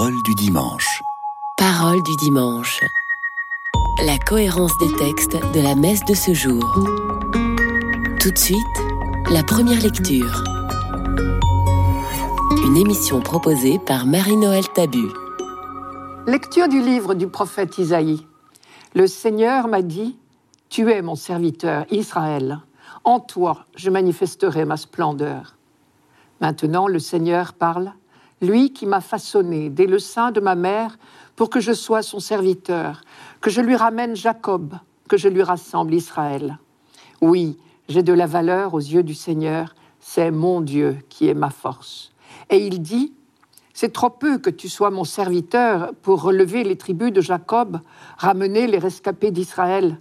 Parole 0.00 0.22
du 0.22 0.34
dimanche. 0.34 1.02
Parole 1.58 2.02
du 2.02 2.16
dimanche. 2.16 2.80
La 4.02 4.16
cohérence 4.16 4.72
des 4.78 4.90
textes 4.96 5.36
de 5.52 5.60
la 5.60 5.74
messe 5.74 6.02
de 6.06 6.14
ce 6.14 6.32
jour. 6.32 6.64
Tout 8.18 8.30
de 8.30 8.38
suite, 8.38 8.56
la 9.30 9.42
première 9.42 9.78
lecture. 9.82 10.42
Une 12.64 12.78
émission 12.78 13.20
proposée 13.20 13.78
par 13.78 14.06
Marie-Noël 14.06 14.66
Tabu. 14.74 15.04
Lecture 16.26 16.68
du 16.68 16.80
livre 16.80 17.12
du 17.12 17.28
prophète 17.28 17.76
Isaïe. 17.76 18.26
Le 18.94 19.06
Seigneur 19.06 19.68
m'a 19.68 19.82
dit, 19.82 20.16
Tu 20.70 20.90
es 20.90 21.02
mon 21.02 21.14
serviteur, 21.14 21.84
Israël. 21.90 22.60
En 23.04 23.20
toi, 23.20 23.66
je 23.76 23.90
manifesterai 23.90 24.64
ma 24.64 24.78
splendeur. 24.78 25.56
Maintenant, 26.40 26.88
le 26.88 27.00
Seigneur 27.00 27.52
parle 27.52 27.92
lui 28.40 28.72
qui 28.72 28.86
m'a 28.86 29.00
façonné 29.00 29.70
dès 29.70 29.86
le 29.86 29.98
sein 29.98 30.30
de 30.30 30.40
ma 30.40 30.54
mère 30.54 30.98
pour 31.36 31.50
que 31.50 31.60
je 31.60 31.72
sois 31.72 32.02
son 32.02 32.20
serviteur, 32.20 33.02
que 33.40 33.50
je 33.50 33.60
lui 33.60 33.76
ramène 33.76 34.16
Jacob, 34.16 34.74
que 35.08 35.16
je 35.16 35.28
lui 35.28 35.42
rassemble 35.42 35.94
Israël. 35.94 36.58
Oui, 37.20 37.58
j'ai 37.88 38.02
de 38.02 38.12
la 38.12 38.26
valeur 38.26 38.74
aux 38.74 38.78
yeux 38.78 39.02
du 39.02 39.14
Seigneur, 39.14 39.74
c'est 39.98 40.30
mon 40.30 40.60
Dieu 40.60 40.98
qui 41.08 41.28
est 41.28 41.34
ma 41.34 41.50
force. 41.50 42.12
Et 42.48 42.66
il 42.66 42.80
dit, 42.82 43.12
c'est 43.74 43.92
trop 43.92 44.10
peu 44.10 44.38
que 44.38 44.50
tu 44.50 44.68
sois 44.68 44.90
mon 44.90 45.04
serviteur 45.04 45.92
pour 46.02 46.22
relever 46.22 46.64
les 46.64 46.76
tribus 46.76 47.12
de 47.12 47.20
Jacob, 47.20 47.80
ramener 48.18 48.66
les 48.66 48.78
rescapés 48.78 49.30
d'Israël. 49.30 50.00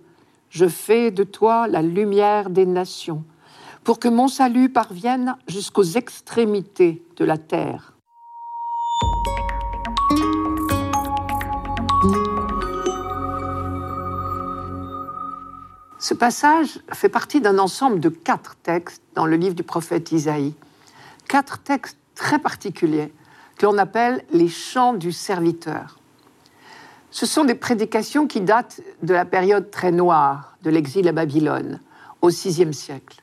Je 0.49 0.67
fais 0.67 1.11
de 1.11 1.23
toi 1.23 1.67
la 1.67 1.81
lumière 1.81 2.49
des 2.49 2.65
nations, 2.65 3.23
pour 3.83 3.99
que 3.99 4.07
mon 4.07 4.27
salut 4.27 4.69
parvienne 4.69 5.35
jusqu'aux 5.47 5.83
extrémités 5.83 7.03
de 7.17 7.25
la 7.25 7.37
terre. 7.37 7.93
Ce 16.09 16.15
passage 16.15 16.79
fait 16.91 17.07
partie 17.07 17.39
d'un 17.39 17.59
ensemble 17.59 17.99
de 17.99 18.09
quatre 18.09 18.55
textes 18.63 19.03
dans 19.13 19.27
le 19.27 19.35
livre 19.35 19.53
du 19.53 19.61
prophète 19.61 20.11
Isaïe. 20.11 20.55
Quatre 21.27 21.59
textes 21.59 21.99
très 22.15 22.39
particuliers 22.39 23.13
que 23.59 23.67
l'on 23.67 23.77
appelle 23.77 24.25
les 24.31 24.47
chants 24.47 24.95
du 24.95 25.11
serviteur. 25.11 25.99
Ce 27.11 27.27
sont 27.27 27.45
des 27.45 27.53
prédications 27.53 28.25
qui 28.25 28.41
datent 28.41 28.81
de 29.03 29.13
la 29.13 29.23
période 29.23 29.69
très 29.69 29.91
noire 29.91 30.57
de 30.63 30.71
l'exil 30.71 31.07
à 31.07 31.11
Babylone, 31.11 31.79
au 32.23 32.29
VIe 32.29 32.73
siècle. 32.73 33.21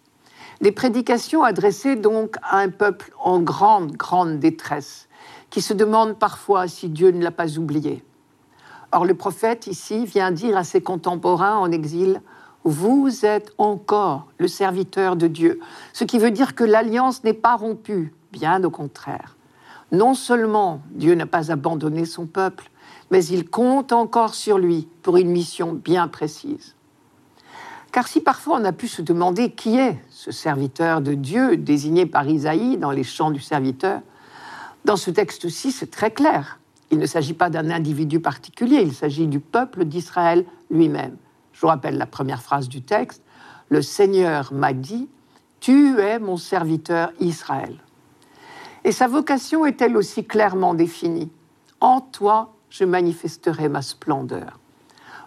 Des 0.61 0.71
prédications 0.71 1.43
adressées 1.43 1.97
donc 1.97 2.37
à 2.45 2.59
un 2.59 2.69
peuple 2.69 3.11
en 3.19 3.41
grande, 3.41 3.97
grande 3.97 4.39
détresse, 4.39 5.09
qui 5.51 5.61
se 5.61 5.75
demande 5.75 6.21
parfois 6.21 6.69
si 6.69 6.89
Dieu 6.89 7.11
ne 7.11 7.25
l'a 7.25 7.33
pas 7.33 7.59
oublié. 7.59 8.05
Or, 8.93 9.05
le 9.05 9.15
prophète 9.15 9.67
ici 9.67 10.07
vient 10.07 10.31
dire 10.31 10.57
à 10.57 10.63
ses 10.63 10.83
contemporains 10.83 11.57
en 11.57 11.73
exil 11.73 12.21
vous 12.67 13.25
êtes 13.25 13.53
encore 13.59 14.27
le 14.39 14.49
serviteur 14.49 15.15
de 15.15 15.29
Dieu. 15.29 15.61
Ce 15.93 16.03
qui 16.03 16.19
veut 16.19 16.33
dire 16.33 16.57
que 16.57 16.65
l'alliance 16.65 17.23
n'est 17.23 17.33
pas 17.33 17.55
rompue, 17.55 18.13
bien 18.33 18.63
au 18.65 18.71
contraire. 18.71 19.37
Non 19.93 20.15
seulement 20.15 20.81
Dieu 20.91 21.15
n'a 21.15 21.27
pas 21.27 21.53
abandonné 21.53 22.05
son 22.05 22.27
peuple, 22.27 22.69
mais 23.13 23.25
il 23.25 23.49
compte 23.49 23.93
encore 23.93 24.35
sur 24.35 24.59
lui 24.59 24.89
pour 25.03 25.17
une 25.17 25.31
mission 25.31 25.75
bien 25.75 26.09
précise. 26.09 26.75
Car 27.93 28.09
si 28.09 28.21
parfois 28.21 28.59
on 28.61 28.65
a 28.65 28.73
pu 28.73 28.89
se 28.89 29.01
demander 29.01 29.53
qui 29.53 29.79
est 29.79 29.97
ce 30.11 30.33
serviteur 30.33 31.01
de 31.03 31.15
Dieu 31.15 31.57
désigné 31.57 32.05
par 32.05 32.29
Isaïe 32.29 32.79
dans 32.79 32.91
les 32.91 33.05
chants 33.05 33.31
du 33.31 33.41
serviteur, 33.41 34.01
dans 34.85 34.97
ce 34.97 35.13
texte-ci, 35.13 35.71
c'est 35.71 35.91
très 35.91 36.11
clair. 36.11 36.59
Il 36.91 36.99
ne 36.99 37.07
s'agit 37.07 37.33
pas 37.33 37.49
d'un 37.49 37.71
individu 37.71 38.19
particulier, 38.19 38.83
il 38.83 38.93
s'agit 38.93 39.29
du 39.29 39.39
peuple 39.39 39.85
d'Israël 39.85 40.45
lui-même. 40.69 41.17
Je 41.57 41.63
vous 41.63 41.69
rappelle 41.69 41.97
la 41.97 42.05
première 42.05 42.43
phrase 42.43 42.69
du 42.69 42.83
texte. 42.83 43.23
Le 43.71 43.81
Seigneur 43.81 44.53
m'a 44.53 44.75
dit, 44.75 45.09
Tu 45.59 45.99
es 45.99 46.19
mon 46.19 46.37
serviteur 46.37 47.13
Israël. 47.19 47.79
Et 48.85 48.93
sa 48.93 49.09
vocation 49.09 49.65
est 49.65 49.81
elle 49.81 49.97
aussi 49.97 50.27
clairement 50.27 50.75
définie. 50.75 51.31
En 51.81 52.03
toi, 52.03 52.53
je 52.69 52.85
manifesterai 52.85 53.71
ma 53.71 53.81
splendeur. 53.81 54.59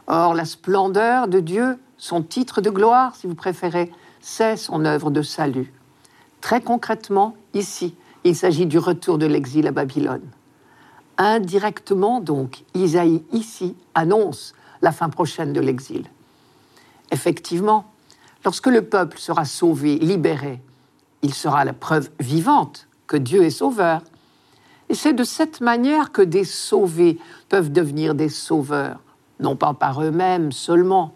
Or, 0.06 0.36
la 0.36 0.46
splendeur 0.46 1.30
de 1.30 1.40
Dieu, 1.40 1.80
son 1.98 2.22
titre 2.22 2.62
de 2.62 2.70
gloire, 2.70 3.16
si 3.16 3.26
vous 3.26 3.34
préférez, 3.34 3.92
c'est 4.22 4.56
son 4.56 4.86
œuvre 4.86 5.10
de 5.10 5.24
salut. 5.24 5.74
Très 6.42 6.62
concrètement, 6.62 7.36
ici, 7.56 7.96
il 8.24 8.36
s'agit 8.36 8.68
du 8.68 8.78
retour 8.78 9.18
de 9.18 9.26
l'exil 9.26 9.66
à 9.66 9.72
Babylone. 9.72 10.30
Indirectement, 11.18 12.22
donc, 12.22 12.66
Isaïe, 12.76 13.24
ici, 13.32 13.76
annonce 13.96 14.54
la 14.84 14.92
fin 14.92 15.10
prochaine 15.10 15.54
de 15.54 15.60
l'exil. 15.60 16.08
Effectivement, 17.12 17.92
lorsque 18.46 18.68
le 18.68 18.84
peuple 18.84 19.18
sera 19.18 19.46
sauvé, 19.46 19.98
libéré, 19.98 20.62
il 21.22 21.34
sera 21.34 21.66
la 21.66 21.74
preuve 21.74 22.10
vivante 22.20 22.88
que 23.08 23.18
Dieu 23.18 23.44
est 23.44 23.50
sauveur. 23.50 24.02
Et 24.90 24.96
c'est 24.96 25.14
de 25.14 25.24
cette 25.24 25.62
manière 25.62 26.12
que 26.12 26.22
des 26.22 26.46
sauvés 26.46 27.20
peuvent 27.50 27.72
devenir 27.72 28.16
des 28.16 28.30
sauveurs, 28.30 29.00
non 29.40 29.56
pas 29.56 29.74
par 29.74 30.02
eux-mêmes 30.04 30.52
seulement, 30.52 31.14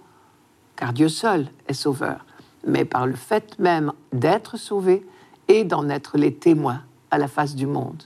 car 0.76 0.94
Dieu 0.94 1.09
seul 1.09 1.48
est 1.68 1.74
sauveur, 1.74 2.26
mais 2.66 2.86
par 2.86 3.08
le 3.08 3.16
fait 3.16 3.58
même 3.59 3.94
d'être 4.12 4.58
sauvés 4.58 5.06
et 5.48 5.64
d'en 5.64 5.90
être 5.90 6.18
les 6.18 6.34
témoins 6.34 6.82
à 7.12 7.18
la 7.18 7.28
face 7.28 7.56
du 7.56 7.68
monde. 7.68 8.03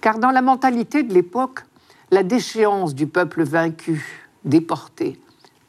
Car 0.00 0.18
dans 0.18 0.30
la 0.30 0.42
mentalité 0.42 1.02
de 1.02 1.14
l'époque, 1.14 1.64
la 2.10 2.22
déchéance 2.22 2.94
du 2.94 3.06
peuple 3.06 3.42
vaincu, 3.42 4.28
déporté, 4.44 5.18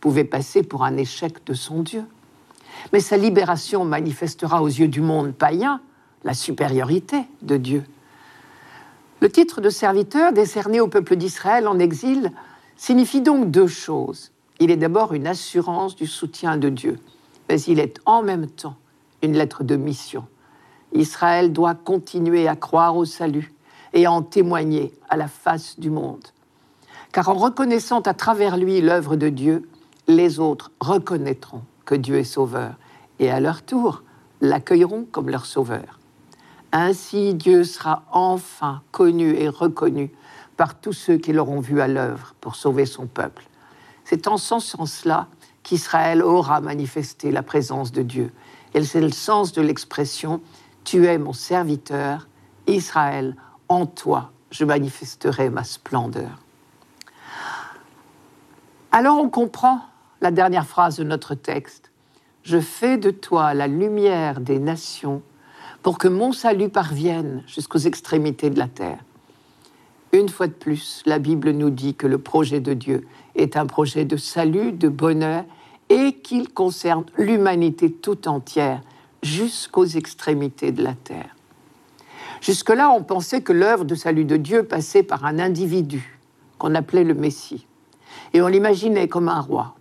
pouvait 0.06 0.24
passer 0.24 0.62
pour 0.62 0.84
un 0.84 0.98
échec 0.98 1.44
de 1.48 1.56
son 1.56 1.82
Dieu. 1.82 2.04
Mais 2.94 3.00
sa 3.00 3.18
libération 3.18 3.86
manifestera 3.86 4.62
aux 4.62 4.68
yeux 4.68 4.88
du 4.88 5.02
monde 5.02 5.34
païen 5.34 5.82
la 6.24 6.36
supériorité 6.36 7.24
de 7.42 7.58
Dieu. 7.58 7.84
Le 9.20 9.32
titre 9.32 9.62
de 9.62 9.72
serviteur 9.72 10.32
décerné 10.32 10.80
au 10.80 10.88
peuple 10.88 11.16
d'Israël 11.16 11.68
en 11.68 11.80
exil 11.80 12.32
signifie 12.76 13.22
donc 13.22 13.50
deux 13.50 13.66
choses. 13.66 14.32
Il 14.60 14.70
est 14.70 14.78
d'abord 14.78 15.16
une 15.16 15.26
assurance 15.26 15.96
du 15.96 16.06
soutien 16.06 16.58
de 16.58 16.70
Dieu, 16.70 17.00
mais 17.50 17.60
il 17.62 17.80
est 17.80 18.00
en 18.06 18.22
même 18.22 18.46
temps 18.46 18.76
une 19.24 19.34
lettre 19.34 19.64
de 19.64 19.76
mission. 19.76 20.28
Israël 20.94 21.52
doit 21.52 21.74
continuer 21.74 22.48
à 22.48 22.56
croire 22.56 22.96
au 22.96 23.06
salut 23.06 23.56
et 23.94 24.06
à 24.06 24.12
en 24.12 24.22
témoigner 24.22 24.94
à 25.10 25.18
la 25.18 25.28
face 25.28 25.80
du 25.80 25.90
monde. 25.90 26.28
Car 27.12 27.30
en 27.30 27.34
reconnaissant 27.34 28.02
à 28.02 28.14
travers 28.14 28.58
lui 28.58 28.82
l'œuvre 28.82 29.16
de 29.16 29.30
Dieu, 29.30 29.68
les 30.08 30.40
autres 30.40 30.72
reconnaîtront 30.80 31.64
que 31.86 31.96
Dieu 31.96 32.18
est 32.18 32.24
sauveur 32.24 32.76
et 33.20 33.32
à 33.32 33.40
leur 33.40 33.64
tour 33.64 34.04
l'accueilleront 34.42 35.06
comme 35.12 35.30
leur 35.30 35.46
sauveur. 35.46 36.00
Ainsi 36.72 37.34
Dieu 37.34 37.64
sera 37.64 38.04
enfin 38.12 38.82
connu 38.92 39.36
et 39.36 39.48
reconnu 39.48 40.12
par 40.58 40.76
tous 40.80 40.94
ceux 40.94 41.18
qui 41.18 41.34
l'auront 41.34 41.60
vu 41.60 41.82
à 41.82 41.88
l'œuvre 41.88 42.36
pour 42.42 42.56
sauver 42.56 42.86
son 42.86 43.08
peuple. 43.08 43.46
C'est 44.04 44.28
en 44.28 44.38
ce 44.38 44.60
sens-là 44.60 45.28
qu'Israël 45.64 46.22
aura 46.22 46.62
manifesté 46.62 47.32
la 47.32 47.44
présence 47.44 47.92
de 47.92 48.02
Dieu. 48.02 48.32
Et 48.74 48.84
c'est 48.84 49.02
le 49.02 49.12
sens 49.12 49.52
de 49.54 49.62
l'expression 49.62 50.42
Tu 50.84 51.08
es 51.08 51.18
mon 51.18 51.34
serviteur, 51.34 52.28
Israël, 52.68 53.36
en 53.70 53.86
toi 53.86 54.32
je 54.52 54.64
manifesterai 54.64 55.50
ma 55.50 55.64
splendeur. 55.64 56.40
Alors 58.92 59.18
on 59.18 59.30
comprend 59.30 59.82
la 60.26 60.32
dernière 60.32 60.66
phrase 60.66 60.98
de 60.98 61.04
notre 61.04 61.36
texte. 61.36 61.92
Je 62.42 62.60
fais 62.60 62.98
de 62.98 63.12
toi 63.12 63.54
la 63.54 63.68
lumière 63.68 64.40
des 64.42 64.58
nations 64.58 65.22
pour 65.84 66.00
que 66.00 66.08
mon 66.08 66.32
salut 66.32 66.70
parvienne 66.70 67.44
jusqu'aux 67.46 67.78
extrémités 67.78 68.50
de 68.50 68.58
la 68.58 68.68
terre. 68.68 68.98
Une 70.14 70.28
fois 70.28 70.48
de 70.48 70.54
plus, 70.54 71.04
la 71.06 71.20
Bible 71.20 71.52
nous 71.52 71.70
dit 71.70 71.94
que 71.94 72.08
le 72.08 72.18
projet 72.18 72.60
de 72.60 72.74
Dieu 72.74 73.08
est 73.36 73.56
un 73.56 73.68
projet 73.68 74.04
de 74.04 74.18
salut, 74.18 74.72
de 74.72 74.90
bonheur, 74.90 75.44
et 75.90 76.14
qu'il 76.14 76.52
concerne 76.52 77.06
l'humanité 77.20 77.92
tout 77.92 78.28
entière 78.28 78.82
jusqu'aux 79.22 79.86
extrémités 79.86 80.72
de 80.72 80.84
la 80.84 80.96
terre. 80.96 81.36
Jusque-là, 82.42 82.90
on 82.90 83.04
pensait 83.04 83.44
que 83.44 83.54
l'œuvre 83.54 83.86
de 83.86 83.94
salut 83.94 84.26
de 84.26 84.38
Dieu 84.38 84.64
passait 84.64 85.04
par 85.04 85.24
un 85.24 85.38
individu 85.38 86.20
qu'on 86.58 86.74
appelait 86.74 87.04
le 87.04 87.14
Messie, 87.14 87.68
et 88.34 88.42
on 88.42 88.48
l'imaginait 88.48 89.08
comme 89.08 89.30
un 89.30 89.40
roi. 89.40 89.76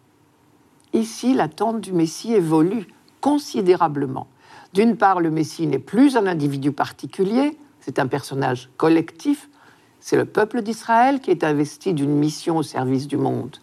Ici, 0.95 1.35
l'attente 1.35 1.81
du 1.81 1.93
Messie 1.93 2.33
évolue 2.33 2.87
considérablement. 3.21 4.29
D'une 4.73 4.97
part, 4.97 5.21
le 5.21 5.31
Messie 5.31 5.67
n'est 5.67 5.81
plus 5.81 6.17
un 6.17 6.27
individu 6.27 6.71
particulier, 6.71 7.59
c'est 7.81 7.99
un 7.99 8.07
personnage 8.07 8.71
collectif, 8.77 9.51
c'est 9.99 10.17
le 10.17 10.25
peuple 10.25 10.63
d'Israël 10.63 11.21
qui 11.21 11.33
est 11.33 11.43
investi 11.43 11.95
d'une 11.95 12.15
mission 12.15 12.57
au 12.57 12.63
service 12.63 13.09
du 13.09 13.17
monde. 13.17 13.57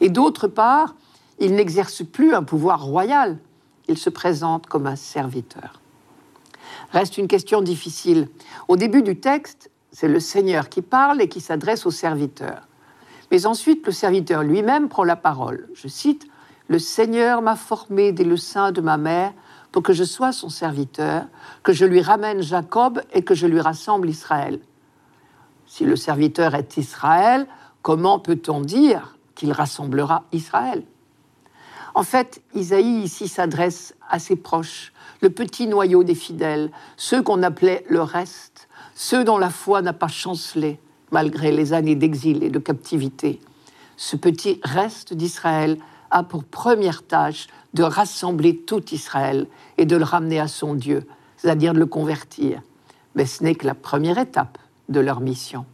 Et 0.00 0.10
d'autre 0.10 0.46
part, 0.46 0.94
il 1.40 1.54
n'exerce 1.54 2.04
plus 2.04 2.34
un 2.34 2.44
pouvoir 2.44 2.84
royal, 2.84 3.38
il 3.88 3.98
se 3.98 4.10
présente 4.10 4.66
comme 4.66 4.86
un 4.86 4.96
serviteur. 4.96 5.80
Reste 6.92 7.18
une 7.18 7.28
question 7.28 7.62
difficile. 7.62 8.28
Au 8.68 8.76
début 8.76 9.02
du 9.02 9.18
texte, 9.18 9.70
c'est 9.90 10.08
le 10.08 10.20
Seigneur 10.20 10.68
qui 10.68 10.82
parle 10.82 11.20
et 11.20 11.28
qui 11.28 11.40
s'adresse 11.40 11.84
au 11.84 11.90
serviteur. 11.90 12.68
Mais 13.32 13.46
ensuite, 13.46 13.84
le 13.86 13.92
serviteur 13.92 14.44
lui-même 14.44 14.88
prend 14.88 15.04
la 15.04 15.16
parole. 15.16 15.68
Je 15.74 15.88
cite, 15.88 16.26
Le 16.70 16.78
Seigneur 16.78 17.42
m'a 17.42 17.56
formé 17.56 18.12
dès 18.12 18.22
le 18.22 18.36
sein 18.36 18.70
de 18.70 18.80
ma 18.80 18.96
mère 18.96 19.32
pour 19.72 19.82
que 19.82 19.92
je 19.92 20.04
sois 20.04 20.30
son 20.30 20.48
serviteur, 20.48 21.24
que 21.64 21.72
je 21.72 21.84
lui 21.84 22.00
ramène 22.00 22.42
Jacob 22.42 23.02
et 23.12 23.22
que 23.22 23.34
je 23.34 23.48
lui 23.48 23.60
rassemble 23.60 24.08
Israël. 24.08 24.60
Si 25.66 25.84
le 25.84 25.96
serviteur 25.96 26.54
est 26.54 26.76
Israël, 26.76 27.48
comment 27.82 28.20
peut-on 28.20 28.60
dire 28.60 29.16
qu'il 29.34 29.50
rassemblera 29.50 30.22
Israël? 30.30 30.84
En 31.96 32.04
fait, 32.04 32.40
Isaïe 32.54 33.02
ici 33.02 33.26
s'adresse 33.26 33.96
à 34.08 34.20
ses 34.20 34.36
proches, 34.36 34.92
le 35.22 35.30
petit 35.30 35.66
noyau 35.66 36.04
des 36.04 36.14
fidèles, 36.14 36.70
ceux 36.96 37.20
qu'on 37.20 37.42
appelait 37.42 37.84
le 37.88 38.00
reste, 38.00 38.68
ceux 38.94 39.24
dont 39.24 39.38
la 39.38 39.50
foi 39.50 39.82
n'a 39.82 39.92
pas 39.92 40.06
chancelé 40.06 40.78
malgré 41.10 41.50
les 41.50 41.72
années 41.72 41.96
d'exil 41.96 42.44
et 42.44 42.50
de 42.50 42.60
captivité. 42.60 43.40
Ce 43.96 44.14
petit 44.14 44.60
reste 44.62 45.14
d'Israël 45.14 45.76
a 46.10 46.22
pour 46.22 46.44
première 46.44 47.02
tâche 47.02 47.46
de 47.74 47.82
rassembler 47.82 48.56
tout 48.56 48.92
Israël 48.92 49.46
et 49.78 49.86
de 49.86 49.96
le 49.96 50.04
ramener 50.04 50.40
à 50.40 50.48
son 50.48 50.74
Dieu, 50.74 51.06
c'est-à-dire 51.36 51.74
de 51.74 51.78
le 51.78 51.86
convertir. 51.86 52.62
Mais 53.14 53.26
ce 53.26 53.42
n'est 53.42 53.54
que 53.54 53.66
la 53.66 53.74
première 53.74 54.18
étape 54.18 54.58
de 54.88 55.00
leur 55.00 55.20
mission. 55.20 55.64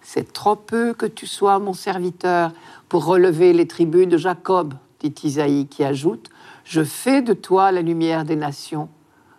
C'est 0.00 0.32
trop 0.32 0.56
peu 0.56 0.94
que 0.94 1.06
tu 1.06 1.26
sois 1.26 1.58
mon 1.58 1.74
serviteur 1.74 2.52
pour 2.88 3.04
relever 3.04 3.52
les 3.52 3.68
tribus 3.68 4.08
de 4.08 4.16
Jacob, 4.16 4.74
dit 5.00 5.14
Isaïe, 5.22 5.66
qui 5.66 5.84
ajoute 5.84 6.28
Je 6.64 6.82
fais 6.82 7.22
de 7.22 7.32
toi 7.32 7.72
la 7.72 7.82
lumière 7.82 8.24
des 8.24 8.36
nations 8.36 8.88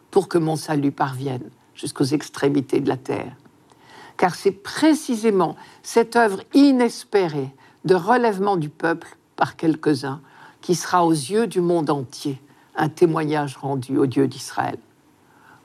pour 0.10 0.30
que 0.30 0.38
mon 0.38 0.56
salut 0.56 0.92
parvienne 0.92 1.50
jusqu'aux 1.76 2.06
extrémités 2.06 2.80
de 2.80 2.88
la 2.88 2.98
terre. 2.98 3.36
Car 4.16 4.36
c'est 4.36 4.52
précisément 4.52 5.56
cette 5.81 6.16
œuvre 6.16 6.42
inespérée 6.54 7.54
de 7.84 7.96
relèvement 7.96 8.56
du 8.56 8.69
peuple 8.69 9.18
par 9.44 9.57
quelques-uns 9.57 10.22
qui 10.62 10.74
sera 10.74 11.06
aux 11.06 11.12
yeux 11.12 11.48
du 11.48 11.60
monde 11.60 11.90
entier 11.90 12.42
un 12.78 12.88
témoignage 12.88 13.57
rendu 13.57 13.98
au 13.98 14.06
Dieu 14.06 14.25
d'Israël. 14.25 14.78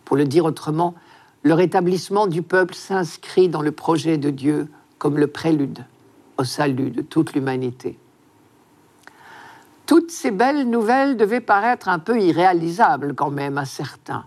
Pour 0.05 0.17
le 0.17 0.25
dire 0.25 0.47
autrement, 0.47 0.97
le 1.45 1.55
rétablissement 1.55 2.27
du 2.27 2.43
peuple 2.43 2.75
s'inscrit 2.75 3.49
dans 3.49 3.63
le 3.63 3.71
projet 3.71 4.19
de 4.19 4.31
Dieu 4.31 4.67
comme 4.99 5.17
le 5.17 5.29
prélude 5.29 5.85
au 6.39 6.43
salut 6.43 6.91
de 6.91 7.03
toute 7.03 7.35
l'humanité. 7.35 8.01
Toutes 9.87 10.11
ces 10.11 10.33
belles 10.33 10.69
nouvelles 10.69 11.17
devaient 11.17 11.41
paraître 11.41 11.89
un 11.89 12.01
peu 12.01 12.21
irréalisables 12.21 13.15
quand 13.15 13.31
même 13.31 13.59
à 13.59 13.65
certains. 13.65 14.25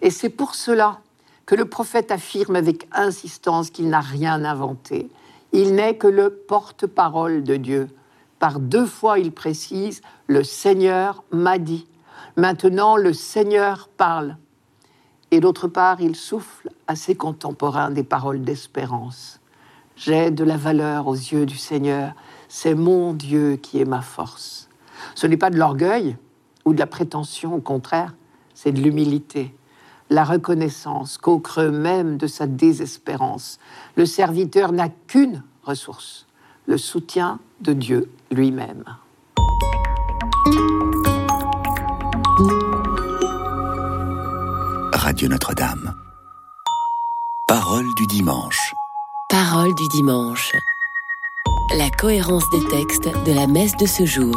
Et 0.00 0.08
c'est 0.08 0.30
pour 0.30 0.54
cela 0.54 1.00
que 1.44 1.54
le 1.54 1.66
prophète 1.66 2.10
affirme 2.10 2.56
avec 2.56 2.88
insistance 2.92 3.68
qu'il 3.68 3.90
n'a 3.90 4.00
rien 4.00 4.46
inventé. 4.46 5.10
Il 5.52 5.74
n'est 5.74 5.98
que 5.98 6.08
le 6.08 6.30
porte-parole 6.30 7.44
de 7.44 7.56
Dieu, 7.56 7.90
par 8.38 8.60
deux 8.60 8.86
fois, 8.86 9.18
il 9.18 9.32
précise, 9.32 10.00
le 10.26 10.44
Seigneur 10.44 11.24
m'a 11.32 11.58
dit. 11.58 11.86
Maintenant, 12.36 12.96
le 12.96 13.12
Seigneur 13.12 13.88
parle. 13.88 14.36
Et 15.30 15.40
d'autre 15.40 15.68
part, 15.68 16.00
il 16.00 16.14
souffle 16.16 16.70
à 16.86 16.96
ses 16.96 17.14
contemporains 17.14 17.90
des 17.90 18.04
paroles 18.04 18.42
d'espérance. 18.42 19.40
J'ai 19.96 20.30
de 20.30 20.44
la 20.44 20.56
valeur 20.56 21.08
aux 21.08 21.14
yeux 21.14 21.44
du 21.44 21.56
Seigneur. 21.56 22.14
C'est 22.48 22.74
mon 22.74 23.12
Dieu 23.12 23.56
qui 23.56 23.80
est 23.80 23.84
ma 23.84 24.00
force. 24.00 24.68
Ce 25.14 25.26
n'est 25.26 25.36
pas 25.36 25.50
de 25.50 25.58
l'orgueil 25.58 26.16
ou 26.64 26.72
de 26.72 26.78
la 26.78 26.86
prétention, 26.86 27.54
au 27.54 27.60
contraire, 27.60 28.14
c'est 28.54 28.72
de 28.72 28.80
l'humilité, 28.80 29.54
la 30.10 30.24
reconnaissance 30.24 31.18
qu'au 31.18 31.38
creux 31.38 31.70
même 31.70 32.16
de 32.16 32.26
sa 32.26 32.46
désespérance, 32.46 33.58
le 33.96 34.06
serviteur 34.06 34.72
n'a 34.72 34.88
qu'une 34.88 35.42
ressource, 35.62 36.26
le 36.66 36.78
soutien 36.78 37.40
de 37.60 37.72
Dieu 37.72 38.10
lui-même. 38.30 38.84
Radio 44.92 45.28
Notre-Dame. 45.28 45.94
Parole 47.46 47.86
du 47.96 48.06
dimanche. 48.06 48.74
Parole 49.28 49.74
du 49.74 49.88
dimanche. 49.88 50.52
La 51.76 51.90
cohérence 51.90 52.48
des 52.50 52.64
textes 52.68 53.08
de 53.26 53.32
la 53.32 53.46
messe 53.46 53.76
de 53.76 53.86
ce 53.86 54.04
jour. 54.04 54.34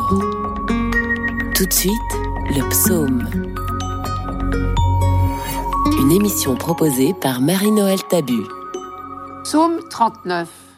Tout 1.55 1.65
de 1.65 1.73
suite, 1.73 1.93
le 2.49 2.67
psaume. 2.69 3.27
Une 5.99 6.11
émission 6.11 6.55
proposée 6.55 7.13
par 7.13 7.41
Marie-Noël 7.41 8.01
Tabu. 8.09 8.43
Psaume 9.43 9.79
39. 9.89 10.70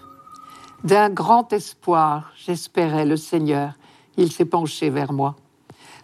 D'un 0.84 1.10
grand 1.10 1.54
espoir, 1.54 2.34
j'espérais 2.36 3.06
le 3.06 3.16
Seigneur. 3.16 3.72
Il 4.18 4.34
s'est 4.34 4.44
penché 4.44 4.90
vers 4.90 5.14
moi. 5.14 5.38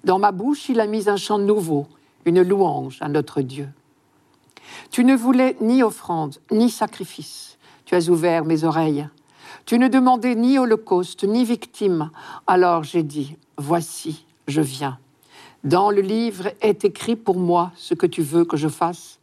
Dans 0.05 0.19
ma 0.19 0.31
bouche, 0.31 0.69
il 0.69 0.79
a 0.79 0.87
mis 0.87 1.09
un 1.09 1.17
chant 1.17 1.37
nouveau, 1.37 1.85
une 2.23 2.41
louange 2.41 2.97
à 3.01 3.09
notre 3.09 3.41
Dieu. 3.41 3.67
Tu 4.89 5.03
ne 5.03 5.17
voulais 5.17 5.57
ni 5.59 5.83
offrande, 5.83 6.37
ni 6.49 6.69
sacrifice. 6.69 7.57
Tu 7.83 7.93
as 7.95 8.07
ouvert 8.07 8.45
mes 8.45 8.63
oreilles. 8.63 9.09
Tu 9.65 9.77
ne 9.79 9.89
demandais 9.89 10.35
ni 10.35 10.57
holocauste, 10.57 11.25
ni 11.25 11.43
victime. 11.43 12.09
Alors 12.47 12.85
j'ai 12.85 13.03
dit, 13.03 13.35
voici, 13.57 14.25
je 14.47 14.61
viens. 14.61 14.97
Dans 15.65 15.91
le 15.91 15.99
livre 15.99 16.51
est 16.61 16.85
écrit 16.85 17.17
pour 17.17 17.37
moi 17.37 17.73
ce 17.75 17.95
que 17.95 18.05
tu 18.05 18.21
veux 18.21 18.45
que 18.45 18.55
je 18.55 18.69
fasse. 18.69 19.19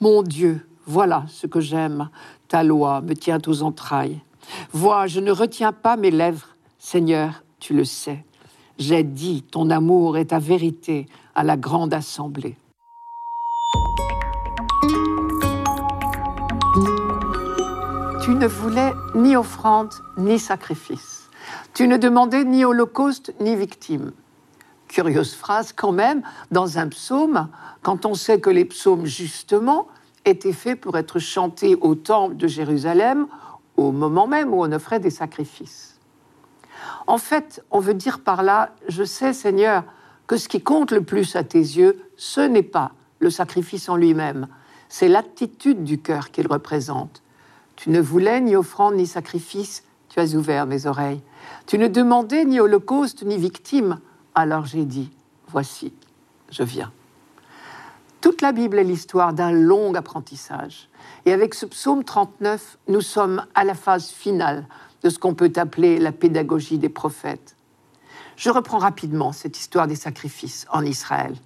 Mon 0.00 0.22
Dieu, 0.22 0.66
voilà 0.86 1.26
ce 1.28 1.46
que 1.46 1.60
j'aime. 1.60 2.08
Ta 2.48 2.64
loi 2.64 3.02
me 3.02 3.14
tient 3.14 3.42
aux 3.46 3.62
entrailles. 3.62 4.22
Vois, 4.72 5.06
je 5.06 5.20
ne 5.20 5.30
retiens 5.30 5.72
pas 5.72 5.96
mes 5.96 6.10
lèvres. 6.10 6.56
Seigneur, 6.78 7.42
tu 7.58 7.74
le 7.74 7.84
sais. 7.84 8.24
J'ai 8.78 9.02
dit, 9.02 9.42
ton 9.42 9.70
amour 9.70 10.18
est 10.18 10.26
ta 10.26 10.38
vérité 10.38 11.06
à 11.34 11.44
la 11.44 11.56
grande 11.56 11.94
assemblée. 11.94 12.56
Tu 18.22 18.34
ne 18.34 18.46
voulais 18.46 18.92
ni 19.14 19.36
offrande 19.36 19.94
ni 20.18 20.38
sacrifice. 20.38 21.30
Tu 21.74 21.86
ne 21.86 21.96
demandais 21.96 22.44
ni 22.44 22.64
holocauste 22.64 23.32
ni 23.40 23.54
victime. 23.54 24.12
Curieuse 24.88 25.34
phrase 25.34 25.72
quand 25.72 25.92
même 25.92 26.22
dans 26.50 26.78
un 26.78 26.88
psaume, 26.88 27.48
quand 27.82 28.04
on 28.04 28.14
sait 28.14 28.40
que 28.40 28.50
les 28.50 28.64
psaumes 28.64 29.06
justement 29.06 29.86
étaient 30.24 30.52
faits 30.52 30.80
pour 30.80 30.98
être 30.98 31.18
chantés 31.18 31.76
au 31.76 31.94
temple 31.94 32.36
de 32.36 32.46
Jérusalem 32.48 33.26
au 33.76 33.92
moment 33.92 34.26
même 34.26 34.52
où 34.52 34.62
on 34.62 34.72
offrait 34.72 35.00
des 35.00 35.10
sacrifices. 35.10 35.98
En 37.06 37.18
fait, 37.18 37.64
on 37.70 37.80
veut 37.80 37.94
dire 37.94 38.20
par 38.20 38.42
là, 38.42 38.74
je 38.88 39.04
sais 39.04 39.32
Seigneur, 39.32 39.84
que 40.26 40.36
ce 40.36 40.48
qui 40.48 40.62
compte 40.62 40.90
le 40.90 41.02
plus 41.02 41.36
à 41.36 41.44
tes 41.44 41.58
yeux, 41.58 42.02
ce 42.16 42.40
n'est 42.40 42.62
pas 42.62 42.92
le 43.18 43.30
sacrifice 43.30 43.88
en 43.88 43.96
lui-même, 43.96 44.48
c'est 44.88 45.08
l'attitude 45.08 45.84
du 45.84 45.98
cœur 45.98 46.30
qu'il 46.30 46.46
représente. 46.46 47.22
Tu 47.76 47.90
ne 47.90 48.00
voulais 48.00 48.40
ni 48.40 48.56
offrande 48.56 48.94
ni 48.94 49.06
sacrifice, 49.06 49.84
tu 50.08 50.20
as 50.20 50.34
ouvert 50.34 50.66
mes 50.66 50.86
oreilles. 50.86 51.22
Tu 51.66 51.78
ne 51.78 51.88
demandais 51.88 52.44
ni 52.44 52.60
holocauste 52.60 53.22
ni 53.24 53.36
victime, 53.36 54.00
alors 54.34 54.66
j'ai 54.66 54.84
dit, 54.84 55.10
voici, 55.48 55.92
je 56.50 56.62
viens. 56.62 56.92
Toute 58.26 58.42
la 58.42 58.50
Bible 58.50 58.80
est 58.80 58.82
l'histoire 58.82 59.32
d'un 59.32 59.52
long 59.52 59.94
apprentissage. 59.94 60.88
Et 61.26 61.32
avec 61.32 61.54
ce 61.54 61.64
psaume 61.64 62.02
39, 62.02 62.76
nous 62.88 63.00
sommes 63.00 63.46
à 63.54 63.62
la 63.62 63.74
phase 63.74 64.08
finale 64.08 64.66
de 65.04 65.10
ce 65.10 65.20
qu'on 65.20 65.34
peut 65.34 65.52
appeler 65.54 66.00
la 66.00 66.10
pédagogie 66.10 66.78
des 66.78 66.88
prophètes. 66.88 67.54
Je 68.34 68.50
reprends 68.50 68.78
rapidement 68.78 69.30
cette 69.30 69.56
histoire 69.56 69.86
des 69.86 69.94
sacrifices 69.94 70.66
en 70.72 70.84
Israël. 70.84 71.36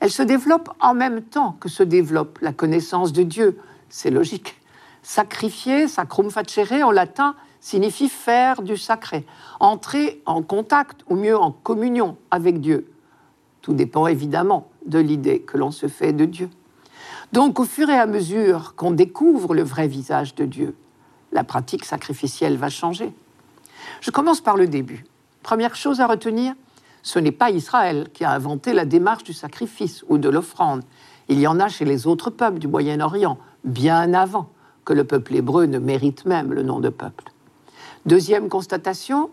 Elle 0.00 0.10
se 0.10 0.22
développe 0.22 0.70
en 0.80 0.94
même 0.94 1.20
temps 1.20 1.58
que 1.60 1.68
se 1.68 1.82
développe 1.82 2.38
la 2.40 2.54
connaissance 2.54 3.12
de 3.12 3.22
Dieu. 3.22 3.60
C'est 3.90 4.10
logique. 4.10 4.58
Sacrifier, 5.02 5.86
sacrum 5.86 6.30
facere 6.30 6.82
en 6.82 6.92
latin, 6.92 7.36
signifie 7.60 8.08
faire 8.08 8.62
du 8.62 8.78
sacré, 8.78 9.26
entrer 9.60 10.22
en 10.24 10.42
contact, 10.42 11.04
ou 11.10 11.14
mieux 11.16 11.36
en 11.36 11.52
communion 11.52 12.16
avec 12.30 12.62
Dieu. 12.62 12.93
Tout 13.64 13.72
dépend 13.72 14.06
évidemment 14.06 14.68
de 14.84 14.98
l'idée 14.98 15.40
que 15.40 15.56
l'on 15.56 15.70
se 15.70 15.88
fait 15.88 16.12
de 16.12 16.26
Dieu. 16.26 16.50
Donc 17.32 17.58
au 17.58 17.64
fur 17.64 17.88
et 17.88 17.96
à 17.96 18.04
mesure 18.04 18.74
qu'on 18.76 18.90
découvre 18.90 19.54
le 19.54 19.62
vrai 19.62 19.88
visage 19.88 20.34
de 20.34 20.44
Dieu, 20.44 20.76
la 21.32 21.44
pratique 21.44 21.86
sacrificielle 21.86 22.58
va 22.58 22.68
changer. 22.68 23.10
Je 24.02 24.10
commence 24.10 24.42
par 24.42 24.58
le 24.58 24.66
début. 24.66 25.06
Première 25.42 25.76
chose 25.76 26.02
à 26.02 26.06
retenir, 26.06 26.52
ce 27.02 27.18
n'est 27.18 27.32
pas 27.32 27.50
Israël 27.50 28.10
qui 28.12 28.22
a 28.22 28.32
inventé 28.32 28.74
la 28.74 28.84
démarche 28.84 29.24
du 29.24 29.32
sacrifice 29.32 30.04
ou 30.10 30.18
de 30.18 30.28
l'offrande. 30.28 30.82
Il 31.28 31.40
y 31.40 31.46
en 31.46 31.58
a 31.58 31.68
chez 31.68 31.86
les 31.86 32.06
autres 32.06 32.28
peuples 32.28 32.58
du 32.58 32.68
Moyen-Orient, 32.68 33.38
bien 33.64 34.12
avant 34.12 34.50
que 34.84 34.92
le 34.92 35.04
peuple 35.04 35.36
hébreu 35.36 35.64
ne 35.64 35.78
mérite 35.78 36.26
même 36.26 36.52
le 36.52 36.62
nom 36.62 36.80
de 36.80 36.90
peuple. 36.90 37.32
Deuxième 38.04 38.50
constatation, 38.50 39.30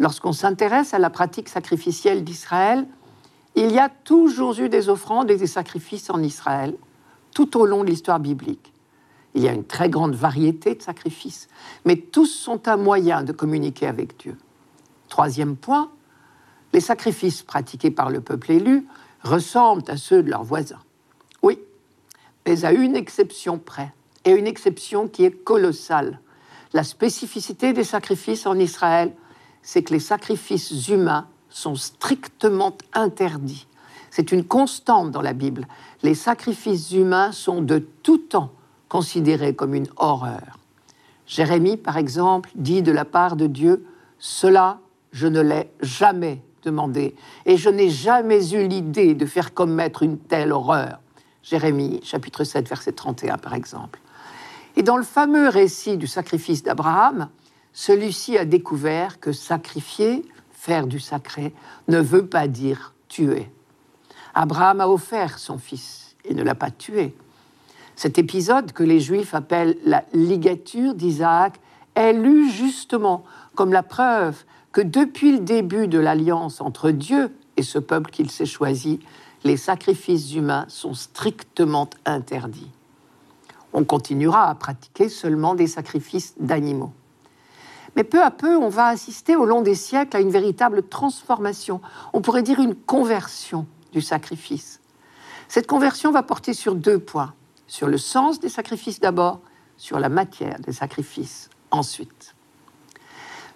lorsqu'on 0.00 0.32
s'intéresse 0.32 0.92
à 0.92 0.98
la 0.98 1.08
pratique 1.08 1.48
sacrificielle 1.48 2.24
d'Israël, 2.24 2.84
il 3.56 3.72
y 3.72 3.78
a 3.78 3.88
toujours 3.88 4.58
eu 4.58 4.68
des 4.68 4.88
offrandes 4.88 5.30
et 5.30 5.36
des 5.36 5.46
sacrifices 5.46 6.10
en 6.10 6.22
Israël, 6.22 6.74
tout 7.34 7.56
au 7.58 7.66
long 7.66 7.84
de 7.84 7.90
l'histoire 7.90 8.20
biblique. 8.20 8.72
Il 9.34 9.42
y 9.42 9.48
a 9.48 9.52
une 9.52 9.64
très 9.64 9.88
grande 9.88 10.14
variété 10.14 10.74
de 10.74 10.82
sacrifices, 10.82 11.48
mais 11.84 11.96
tous 11.96 12.26
sont 12.26 12.68
un 12.68 12.76
moyen 12.76 13.22
de 13.22 13.32
communiquer 13.32 13.86
avec 13.86 14.18
Dieu. 14.18 14.36
Troisième 15.08 15.56
point, 15.56 15.90
les 16.72 16.80
sacrifices 16.80 17.42
pratiqués 17.42 17.90
par 17.90 18.10
le 18.10 18.20
peuple 18.20 18.52
élu 18.52 18.86
ressemblent 19.22 19.88
à 19.90 19.96
ceux 19.96 20.22
de 20.22 20.30
leurs 20.30 20.44
voisins. 20.44 20.80
Oui, 21.42 21.58
mais 22.46 22.64
à 22.64 22.72
une 22.72 22.96
exception 22.96 23.58
près, 23.58 23.92
et 24.24 24.32
une 24.32 24.46
exception 24.46 25.08
qui 25.08 25.24
est 25.24 25.44
colossale. 25.44 26.20
La 26.72 26.84
spécificité 26.84 27.72
des 27.72 27.84
sacrifices 27.84 28.46
en 28.46 28.58
Israël, 28.58 29.14
c'est 29.62 29.82
que 29.82 29.92
les 29.92 30.00
sacrifices 30.00 30.88
humains 30.88 31.26
sont 31.50 31.74
strictement 31.74 32.76
interdits. 32.94 33.66
C'est 34.10 34.32
une 34.32 34.44
constante 34.44 35.10
dans 35.10 35.22
la 35.22 35.32
Bible. 35.32 35.66
Les 36.02 36.14
sacrifices 36.14 36.92
humains 36.92 37.32
sont 37.32 37.62
de 37.62 37.78
tout 38.02 38.18
temps 38.18 38.52
considérés 38.88 39.54
comme 39.54 39.74
une 39.74 39.88
horreur. 39.96 40.58
Jérémie, 41.26 41.76
par 41.76 41.96
exemple, 41.96 42.50
dit 42.56 42.82
de 42.82 42.90
la 42.90 43.04
part 43.04 43.36
de 43.36 43.46
Dieu, 43.46 43.86
Cela, 44.18 44.80
je 45.12 45.28
ne 45.28 45.40
l'ai 45.40 45.70
jamais 45.80 46.42
demandé, 46.64 47.14
et 47.46 47.56
je 47.56 47.70
n'ai 47.70 47.88
jamais 47.88 48.52
eu 48.52 48.66
l'idée 48.66 49.14
de 49.14 49.26
faire 49.26 49.54
commettre 49.54 50.02
une 50.02 50.18
telle 50.18 50.52
horreur. 50.52 51.00
Jérémie, 51.42 52.00
chapitre 52.02 52.44
7, 52.44 52.68
verset 52.68 52.92
31, 52.92 53.38
par 53.38 53.54
exemple. 53.54 54.00
Et 54.76 54.82
dans 54.82 54.96
le 54.96 55.04
fameux 55.04 55.48
récit 55.48 55.96
du 55.96 56.06
sacrifice 56.06 56.62
d'Abraham, 56.62 57.28
celui-ci 57.72 58.36
a 58.36 58.44
découvert 58.44 59.20
que 59.20 59.32
sacrifier, 59.32 60.24
faire 60.60 60.86
du 60.86 61.00
sacré, 61.00 61.54
ne 61.88 61.98
veut 61.98 62.26
pas 62.26 62.46
dire 62.46 62.92
tuer. 63.08 63.50
Abraham 64.34 64.82
a 64.82 64.88
offert 64.88 65.38
son 65.38 65.56
fils 65.56 66.14
et 66.26 66.34
ne 66.34 66.42
l'a 66.42 66.54
pas 66.54 66.70
tué. 66.70 67.14
Cet 67.96 68.18
épisode 68.18 68.72
que 68.72 68.82
les 68.82 69.00
Juifs 69.00 69.34
appellent 69.34 69.78
la 69.86 70.04
ligature 70.12 70.94
d'Isaac 70.94 71.58
est 71.94 72.12
lu 72.12 72.50
justement 72.50 73.24
comme 73.54 73.72
la 73.72 73.82
preuve 73.82 74.44
que 74.70 74.82
depuis 74.82 75.32
le 75.32 75.40
début 75.40 75.88
de 75.88 75.98
l'alliance 75.98 76.60
entre 76.60 76.90
Dieu 76.90 77.34
et 77.56 77.62
ce 77.62 77.78
peuple 77.78 78.10
qu'il 78.10 78.30
s'est 78.30 78.44
choisi, 78.44 79.00
les 79.44 79.56
sacrifices 79.56 80.34
humains 80.34 80.66
sont 80.68 80.92
strictement 80.92 81.88
interdits. 82.04 82.70
On 83.72 83.84
continuera 83.84 84.50
à 84.50 84.54
pratiquer 84.54 85.08
seulement 85.08 85.54
des 85.54 85.68
sacrifices 85.68 86.34
d'animaux. 86.38 86.92
Mais 87.96 88.04
peu 88.04 88.22
à 88.22 88.30
peu, 88.30 88.56
on 88.56 88.68
va 88.68 88.86
assister 88.86 89.36
au 89.36 89.44
long 89.44 89.62
des 89.62 89.74
siècles 89.74 90.16
à 90.16 90.20
une 90.20 90.30
véritable 90.30 90.82
transformation, 90.82 91.80
on 92.12 92.20
pourrait 92.20 92.42
dire 92.42 92.60
une 92.60 92.74
conversion 92.74 93.66
du 93.92 94.00
sacrifice. 94.00 94.80
Cette 95.48 95.66
conversion 95.66 96.12
va 96.12 96.22
porter 96.22 96.54
sur 96.54 96.74
deux 96.74 96.98
points, 96.98 97.34
sur 97.66 97.88
le 97.88 97.98
sens 97.98 98.38
des 98.38 98.48
sacrifices 98.48 99.00
d'abord, 99.00 99.40
sur 99.76 99.98
la 99.98 100.08
matière 100.08 100.60
des 100.60 100.72
sacrifices 100.72 101.50
ensuite. 101.70 102.34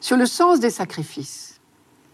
Sur 0.01 0.17
le 0.17 0.27
sens 0.27 0.61
des 0.61 0.71
sacrifices, 0.71 1.61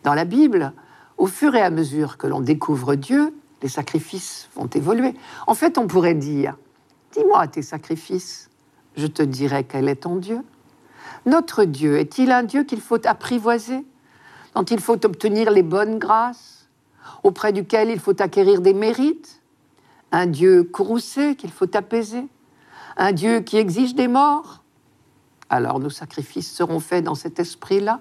dans 0.03 0.15
la 0.15 0.25
Bible, 0.25 0.73
au 1.17 1.27
fur 1.27 1.55
et 1.55 1.63
à 1.63 1.71
mesure 1.71 2.17
que 2.17 2.27
l'on 2.27 2.41
découvre 2.41 2.95
Dieu, 2.95 3.35
les 3.63 3.69
sacrifices 3.69 4.49
vont 4.55 4.67
évoluer. 4.67 5.15
En 5.47 5.55
fait, 5.55 5.79
on 5.79 5.87
pourrait 5.87 6.15
dire, 6.15 6.57
dis-moi 7.13 7.47
tes 7.49 7.63
sacrifices, 7.63 8.51
je 8.97 9.07
te 9.07 9.23
dirai 9.23 9.65
quel 9.65 9.89
est 9.89 10.03
ton 10.03 10.17
Dieu. 10.17 10.43
Notre 11.27 11.65
Dieu 11.65 11.99
est-il 11.99 12.31
un 12.33 12.43
Dieu 12.43 12.65
qu'il 12.65 12.81
faut 12.81 13.07
apprivoiser, 13.07 13.85
dont 14.55 14.65
il 14.65 14.81
faut 14.81 15.05
obtenir 15.05 15.51
les 15.51 15.63
bonnes 15.63 15.99
grâces, 15.99 16.69
auprès 17.23 17.53
duquel 17.53 17.91
il 17.91 18.01
faut 18.01 18.21
acquérir 18.21 18.61
des 18.61 18.75
mérites, 18.75 19.43
un 20.13 20.27
Dieu 20.27 20.65
courroucé 20.65 21.37
qu'il 21.37 21.51
faut 21.51 21.77
apaiser, 21.77 22.27
un 22.97 23.13
Dieu 23.13 23.41
qui 23.41 23.57
exige 23.57 23.95
des 23.95 24.09
morts? 24.09 24.63
Alors 25.49 25.81
nos 25.81 25.91
sacrifices 25.91 26.53
seront 26.53 26.81
faits 26.81 27.05
dans 27.05 27.15
cet 27.15 27.39
esprit-là. 27.41 28.01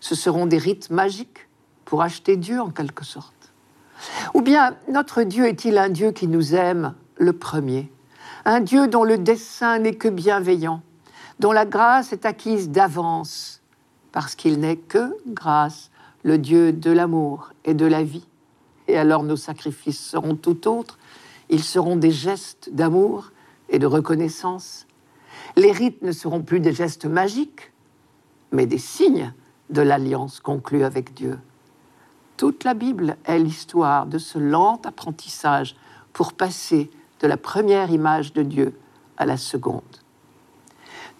Ce 0.00 0.14
seront 0.14 0.46
des 0.46 0.58
rites 0.58 0.90
magiques 0.90 1.48
pour 1.84 2.02
acheter 2.02 2.36
Dieu 2.36 2.60
en 2.60 2.70
quelque 2.70 3.04
sorte. 3.04 3.52
Ou 4.34 4.42
bien 4.42 4.76
notre 4.88 5.22
Dieu 5.22 5.46
est-il 5.46 5.78
un 5.78 5.88
Dieu 5.88 6.10
qui 6.10 6.26
nous 6.26 6.54
aime 6.54 6.94
le 7.16 7.32
premier, 7.32 7.92
un 8.44 8.60
Dieu 8.60 8.88
dont 8.88 9.04
le 9.04 9.18
dessein 9.18 9.78
n'est 9.78 9.94
que 9.94 10.08
bienveillant, 10.08 10.82
dont 11.42 11.50
la 11.50 11.66
grâce 11.66 12.12
est 12.12 12.24
acquise 12.24 12.70
d'avance, 12.70 13.62
parce 14.12 14.36
qu'il 14.36 14.60
n'est 14.60 14.76
que 14.76 15.16
grâce, 15.26 15.90
le 16.22 16.38
Dieu 16.38 16.72
de 16.72 16.92
l'amour 16.92 17.50
et 17.64 17.74
de 17.74 17.84
la 17.84 18.04
vie. 18.04 18.28
Et 18.86 18.96
alors 18.96 19.24
nos 19.24 19.36
sacrifices 19.36 19.98
seront 19.98 20.36
tout 20.36 20.68
autres, 20.68 21.00
ils 21.50 21.64
seront 21.64 21.96
des 21.96 22.12
gestes 22.12 22.70
d'amour 22.72 23.32
et 23.68 23.80
de 23.80 23.86
reconnaissance. 23.86 24.86
Les 25.56 25.72
rites 25.72 26.02
ne 26.02 26.12
seront 26.12 26.42
plus 26.42 26.60
des 26.60 26.72
gestes 26.72 27.06
magiques, 27.06 27.72
mais 28.52 28.66
des 28.66 28.78
signes 28.78 29.34
de 29.68 29.82
l'alliance 29.82 30.38
conclue 30.38 30.84
avec 30.84 31.12
Dieu. 31.12 31.40
Toute 32.36 32.62
la 32.62 32.74
Bible 32.74 33.16
est 33.24 33.40
l'histoire 33.40 34.06
de 34.06 34.18
ce 34.18 34.38
lent 34.38 34.80
apprentissage 34.84 35.74
pour 36.12 36.34
passer 36.34 36.88
de 37.18 37.26
la 37.26 37.36
première 37.36 37.90
image 37.90 38.32
de 38.32 38.44
Dieu 38.44 38.78
à 39.16 39.26
la 39.26 39.36
seconde. 39.36 40.01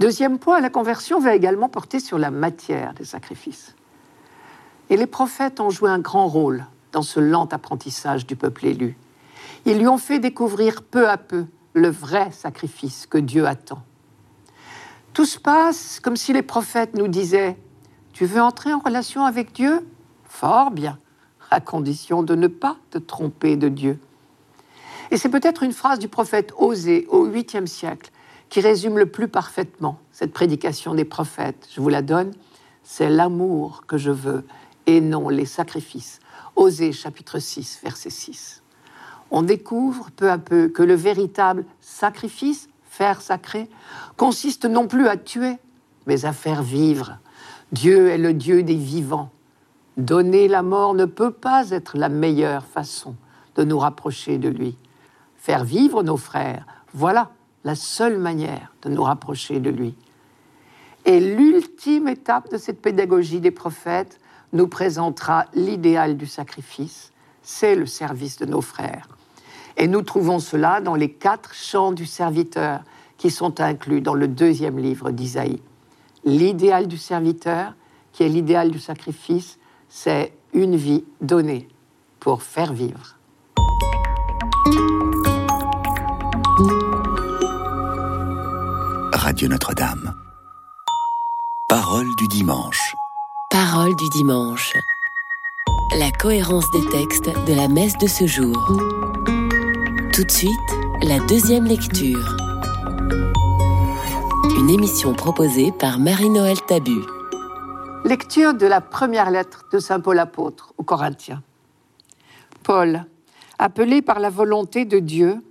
Deuxième 0.02 0.40
point, 0.40 0.60
la 0.60 0.68
conversion 0.68 1.20
va 1.20 1.32
également 1.32 1.68
porter 1.68 2.00
sur 2.00 2.18
la 2.18 2.32
matière 2.32 2.92
des 2.92 3.04
sacrifices. 3.04 3.76
Et 4.90 4.96
les 4.96 5.06
prophètes 5.06 5.60
ont 5.60 5.70
joué 5.70 5.90
un 5.90 6.00
grand 6.00 6.26
rôle 6.26 6.66
dans 6.90 7.02
ce 7.02 7.20
lent 7.20 7.46
apprentissage 7.52 8.26
du 8.26 8.34
peuple 8.34 8.66
élu. 8.66 8.96
Ils 9.64 9.78
lui 9.78 9.86
ont 9.86 9.98
fait 9.98 10.18
découvrir 10.18 10.82
peu 10.82 11.08
à 11.08 11.18
peu 11.18 11.46
le 11.74 11.88
vrai 11.88 12.32
sacrifice 12.32 13.06
que 13.06 13.16
Dieu 13.16 13.46
attend. 13.46 13.80
Tout 15.12 15.24
se 15.24 15.38
passe 15.38 16.00
comme 16.00 16.16
si 16.16 16.32
les 16.32 16.42
prophètes 16.42 16.96
nous 16.96 17.06
disaient 17.06 17.56
Tu 18.12 18.24
veux 18.24 18.42
entrer 18.42 18.72
en 18.72 18.80
relation 18.80 19.24
avec 19.24 19.52
Dieu? 19.52 19.86
Fort 20.24 20.72
bien, 20.72 20.98
à 21.48 21.60
condition 21.60 22.24
de 22.24 22.34
ne 22.34 22.48
pas 22.48 22.76
te 22.90 22.98
tromper 22.98 23.54
de 23.54 23.68
Dieu. 23.68 24.00
Et 25.12 25.16
c'est 25.16 25.28
peut-être 25.28 25.62
une 25.62 25.72
phrase 25.72 26.00
du 26.00 26.08
prophète 26.08 26.52
Osée 26.58 27.06
au 27.08 27.28
8e 27.28 27.68
siècle 27.68 28.10
qui 28.52 28.60
résume 28.60 28.98
le 28.98 29.06
plus 29.06 29.28
parfaitement 29.28 29.98
cette 30.10 30.34
prédication 30.34 30.94
des 30.94 31.06
prophètes. 31.06 31.66
Je 31.74 31.80
vous 31.80 31.88
la 31.88 32.02
donne. 32.02 32.32
C'est 32.82 33.08
l'amour 33.08 33.84
que 33.86 33.96
je 33.96 34.10
veux 34.10 34.44
et 34.84 35.00
non 35.00 35.30
les 35.30 35.46
sacrifices. 35.46 36.20
Osée 36.54 36.92
chapitre 36.92 37.38
6, 37.38 37.80
verset 37.82 38.10
6. 38.10 38.62
On 39.30 39.40
découvre 39.40 40.10
peu 40.10 40.30
à 40.30 40.36
peu 40.36 40.68
que 40.68 40.82
le 40.82 40.92
véritable 40.92 41.64
sacrifice, 41.80 42.68
faire 42.84 43.22
sacré, 43.22 43.70
consiste 44.18 44.66
non 44.66 44.86
plus 44.86 45.08
à 45.08 45.16
tuer, 45.16 45.56
mais 46.06 46.26
à 46.26 46.34
faire 46.34 46.62
vivre. 46.62 47.20
Dieu 47.72 48.10
est 48.10 48.18
le 48.18 48.34
Dieu 48.34 48.62
des 48.62 48.76
vivants. 48.76 49.30
Donner 49.96 50.46
la 50.46 50.62
mort 50.62 50.92
ne 50.92 51.06
peut 51.06 51.32
pas 51.32 51.70
être 51.70 51.96
la 51.96 52.10
meilleure 52.10 52.66
façon 52.66 53.16
de 53.54 53.64
nous 53.64 53.78
rapprocher 53.78 54.36
de 54.36 54.50
lui. 54.50 54.76
Faire 55.38 55.64
vivre 55.64 56.02
nos 56.02 56.18
frères, 56.18 56.66
voilà 56.92 57.30
la 57.64 57.74
seule 57.74 58.18
manière 58.18 58.72
de 58.82 58.88
nous 58.88 59.02
rapprocher 59.02 59.60
de 59.60 59.70
lui. 59.70 59.94
Et 61.04 61.20
l'ultime 61.20 62.08
étape 62.08 62.50
de 62.50 62.58
cette 62.58 62.80
pédagogie 62.80 63.40
des 63.40 63.50
prophètes 63.50 64.20
nous 64.52 64.68
présentera 64.68 65.46
l'idéal 65.54 66.16
du 66.16 66.26
sacrifice, 66.26 67.12
c'est 67.42 67.74
le 67.74 67.86
service 67.86 68.36
de 68.38 68.46
nos 68.46 68.60
frères. 68.60 69.08
Et 69.76 69.88
nous 69.88 70.02
trouvons 70.02 70.38
cela 70.38 70.80
dans 70.80 70.94
les 70.94 71.10
quatre 71.10 71.54
chants 71.54 71.92
du 71.92 72.06
serviteur 72.06 72.82
qui 73.16 73.30
sont 73.30 73.60
inclus 73.60 74.00
dans 74.00 74.14
le 74.14 74.28
deuxième 74.28 74.78
livre 74.78 75.10
d'Isaïe. 75.10 75.62
L'idéal 76.24 76.86
du 76.86 76.98
serviteur, 76.98 77.74
qui 78.12 78.22
est 78.22 78.28
l'idéal 78.28 78.70
du 78.70 78.78
sacrifice, 78.78 79.58
c'est 79.88 80.32
une 80.52 80.76
vie 80.76 81.04
donnée 81.20 81.68
pour 82.20 82.42
faire 82.42 82.72
vivre. 82.72 83.16
Radio 89.32 89.48
Notre-Dame. 89.48 90.14
Parole 91.66 92.14
du 92.18 92.28
dimanche. 92.28 92.94
Parole 93.48 93.96
du 93.96 94.06
dimanche. 94.10 94.76
La 95.96 96.10
cohérence 96.10 96.70
des 96.72 96.84
textes 96.90 97.30
de 97.46 97.54
la 97.54 97.66
messe 97.66 97.96
de 97.96 98.06
ce 98.06 98.26
jour. 98.26 98.54
Tout 100.12 100.24
de 100.24 100.30
suite, 100.30 100.52
la 101.02 101.18
deuxième 101.20 101.64
lecture. 101.64 102.36
Une 104.58 104.68
émission 104.68 105.14
proposée 105.14 105.72
par 105.72 105.98
Marie-Noël 105.98 106.60
Tabu. 106.68 107.00
Lecture 108.04 108.52
de 108.52 108.66
la 108.66 108.82
première 108.82 109.30
lettre 109.30 109.64
de 109.72 109.78
Saint 109.78 110.00
Paul 110.00 110.18
apôtre 110.18 110.74
aux 110.76 110.84
Corinthiens. 110.84 111.42
Paul, 112.64 113.06
appelé 113.58 114.02
par 114.02 114.20
la 114.20 114.28
volonté 114.28 114.84
de 114.84 114.98
Dieu 114.98 115.42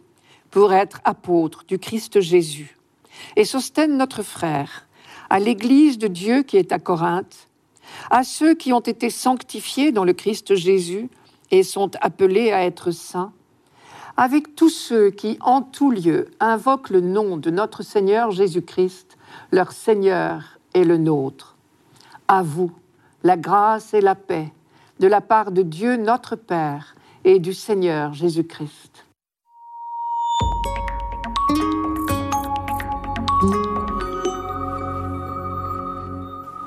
pour 0.52 0.72
être 0.72 1.02
apôtre 1.04 1.64
du 1.68 1.80
Christ 1.80 2.22
Jésus 2.22 2.78
et 3.36 3.46
Sostène 3.46 3.98
notre 3.98 4.24
frère, 4.24 4.88
à 5.30 5.40
l'Église 5.40 5.98
de 5.98 6.08
Dieu 6.08 6.44
qui 6.44 6.58
est 6.58 6.72
à 6.72 6.80
Corinthe, 6.80 7.48
à 8.10 8.24
ceux 8.24 8.54
qui 8.54 8.74
ont 8.74 8.80
été 8.80 9.10
sanctifiés 9.10 9.92
dans 9.92 10.04
le 10.04 10.14
Christ 10.14 10.56
Jésus 10.56 11.10
et 11.52 11.64
sont 11.64 11.92
appelés 12.02 12.52
à 12.52 12.64
être 12.66 12.92
saints, 12.92 13.34
avec 14.18 14.56
tous 14.56 14.70
ceux 14.70 15.10
qui, 15.10 15.38
en 15.42 15.62
tout 15.62 15.92
lieu, 15.92 16.30
invoquent 16.40 16.90
le 16.90 17.02
nom 17.02 17.38
de 17.38 17.50
notre 17.50 17.84
Seigneur 17.84 18.32
Jésus-Christ, 18.32 19.18
leur 19.52 19.72
Seigneur 19.72 20.60
et 20.74 20.84
le 20.84 20.98
nôtre. 20.98 21.56
À 22.28 22.44
vous, 22.44 22.72
la 23.24 23.38
grâce 23.38 23.94
et 23.94 24.02
la 24.02 24.16
paix 24.16 24.52
de 25.02 25.08
la 25.08 25.20
part 25.20 25.52
de 25.52 25.64
Dieu 25.64 25.98
notre 25.98 26.36
Père 26.36 26.96
et 27.24 27.40
du 27.40 27.54
Seigneur 27.54 28.14
Jésus-Christ. 28.14 29.06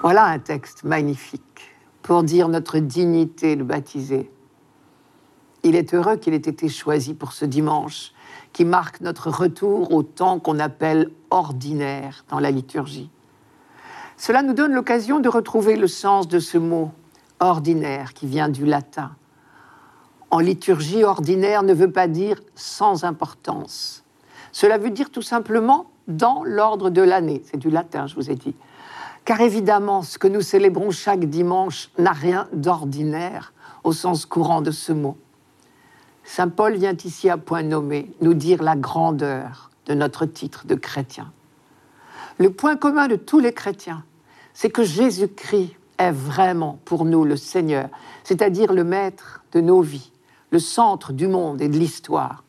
Voilà 0.05 0.27
un 0.27 0.39
texte 0.39 0.85
magnifique 0.85 1.75
pour 2.03 2.25
dire 2.25 2.49
notre 2.49 2.79
dignité 2.79 3.57
de 3.57 3.63
baptisé. 3.63 4.31
Il 5.63 5.77
est 5.77 5.95
heureux 5.95 6.17
qu'il 6.17 6.35
ait 6.35 6.37
été 6.37 6.69
choisi 6.69 7.15
pour 7.15 7.33
ce 7.33 7.47
dimanche, 7.47 8.13
qui 8.53 8.67
marque 8.67 9.01
notre 9.01 9.31
retour 9.31 9.95
au 9.95 10.03
temps 10.03 10.41
qu'on 10.41 10.59
appelle 10.59 11.11
ordinaire 11.31 12.27
dans 12.29 12.39
la 12.39 12.51
liturgie. 12.51 13.09
Cela 14.19 14.43
nous 14.43 14.53
donne 14.53 14.75
l'occasion 14.75 15.21
de 15.21 15.29
retrouver 15.31 15.75
le 15.75 15.89
sens 15.89 16.29
de 16.29 16.39
ce 16.39 16.59
mot 16.59 16.93
ordinaire 17.41 18.13
qui 18.13 18.27
vient 18.27 18.51
du 18.51 18.67
latin. 18.67 19.13
En 20.31 20.39
liturgie, 20.39 21.03
ordinaire 21.03 21.63
ne 21.63 21.73
veut 21.73 21.91
pas 21.91 22.09
dire 22.09 22.43
sans 22.55 23.05
importance. 23.05 24.05
Cela 24.53 24.77
veut 24.77 24.91
dire 24.91 25.09
tout 25.09 25.23
simplement 25.23 25.87
dans 26.09 26.45
l'ordre 26.45 26.91
de 26.91 27.01
l'année. 27.01 27.43
C'est 27.47 27.57
du 27.57 27.71
latin, 27.71 28.07
je 28.07 28.17
vous 28.17 28.31
ai 28.31 28.35
dit. 28.35 28.55
Car 29.25 29.41
évidemment, 29.41 30.03
ce 30.03 30.19
que 30.19 30.29
nous 30.29 30.43
célébrons 30.43 30.91
chaque 30.91 31.25
dimanche 31.25 31.91
n'a 31.99 32.13
rien 32.13 32.47
d'ordinaire 32.53 33.55
au 33.83 33.93
sens 33.93 34.27
courant 34.27 34.61
de 34.61 34.71
ce 34.71 34.93
mot. 34.93 35.17
Saint 36.25 36.49
Paul 36.49 36.77
vient 36.77 36.97
ici 37.05 37.31
à 37.31 37.37
point 37.37 37.63
nommé 37.63 38.11
nous 38.21 38.35
dire 38.35 38.63
la 38.63 38.77
grandeur 38.77 39.71
de 39.87 39.95
notre 39.95 40.27
titre 40.27 40.67
de 40.67 40.75
chrétien. 40.75 41.33
Le 42.39 42.51
point 42.51 42.77
commun 42.77 43.09
de 43.09 43.17
tous 43.17 43.39
les 43.39 43.53
chrétiens, 43.53 44.05
c'est 44.53 44.71
que 44.71 44.83
Jésus-Christ 44.83 45.77
est 45.99 46.13
vraiment 46.13 46.79
pour 46.85 47.05
nous 47.05 47.25
le 47.25 47.37
Seigneur, 47.37 47.89
c'est-à-dire 48.25 48.73
le 48.73 48.85
maître 48.85 49.43
de 49.53 49.61
nos 49.61 49.81
vies, 49.81 50.13
le 50.51 50.59
centre 50.59 51.13
du 51.13 51.29
monde 51.29 51.63
et 51.63 51.69
de 51.69 51.79
l'histoire. 51.79 52.45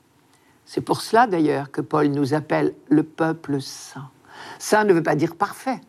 C'est 0.66 0.82
pour 0.82 1.02
cela 1.02 1.28
d'ailleurs 1.28 1.72
que 1.72 1.82
Paul 1.82 2.08
nous 2.08 2.34
appelle 2.34 2.74
le 2.90 3.04
peuple 3.04 3.62
saint. 3.62 4.10
Saint 4.58 4.84
ne 4.84 4.94
veut 4.94 5.04
pas 5.04 5.16
dire 5.16 5.36
parfait, 5.36 5.80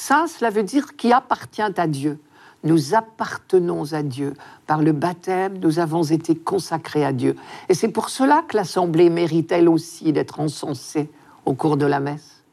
Saint, 0.00 0.28
cela 0.28 0.50
veut 0.50 0.62
dire 0.62 0.94
qui 0.94 1.12
appartient 1.12 1.60
à 1.60 1.88
Dieu. 1.88 2.20
Nous 2.62 2.94
appartenons 2.94 3.94
à 3.94 4.04
Dieu. 4.04 4.34
Par 4.64 4.80
le 4.80 4.92
baptême, 4.92 5.58
nous 5.58 5.80
avons 5.80 6.04
été 6.04 6.36
consacrés 6.36 7.04
à 7.04 7.12
Dieu. 7.12 7.34
Et 7.68 7.74
c'est 7.74 7.88
pour 7.88 8.08
cela 8.08 8.44
que 8.46 8.56
l'Assemblée 8.56 9.10
mérite 9.10 9.50
elle 9.50 9.68
aussi 9.68 10.12
d'être 10.12 10.38
encensée 10.38 11.10
au 11.44 11.54
cours 11.54 11.76
de 11.76 11.84
la 11.84 11.98
messe. 11.98 12.44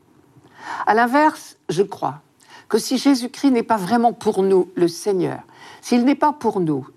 À 0.88 0.96
l'inverse, 0.96 1.58
je 1.70 1.84
crois 1.84 2.24
que 2.68 2.80
si 2.80 2.98
Jésus-Christ 2.98 3.52
n'est 3.52 3.62
pas 3.62 3.78
vraiment 3.78 4.12
pour 4.12 4.42
nous 4.42 4.72
le 4.74 4.88
Seigneur, 4.88 5.42
s'il 5.82 6.04
n'est 6.04 6.16
pas 6.16 6.34
pour 6.34 6.60
nous 6.60 6.88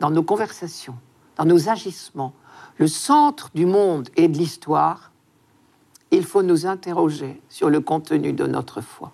dans 0.00 0.10
nos 0.10 0.24
conversations, 0.24 0.96
dans 1.36 1.44
nos 1.44 1.68
agissements, 1.68 2.32
le 2.76 2.88
centre 2.88 3.50
du 3.54 3.66
monde 3.66 4.08
et 4.16 4.26
de 4.26 4.36
l'histoire, 4.36 5.12
il 6.10 6.24
faut 6.24 6.42
nous 6.42 6.66
interroger 6.66 7.40
sur 7.48 7.70
le 7.70 7.78
contenu 7.78 8.32
de 8.32 8.48
notre 8.48 8.80
foi. 8.80 9.12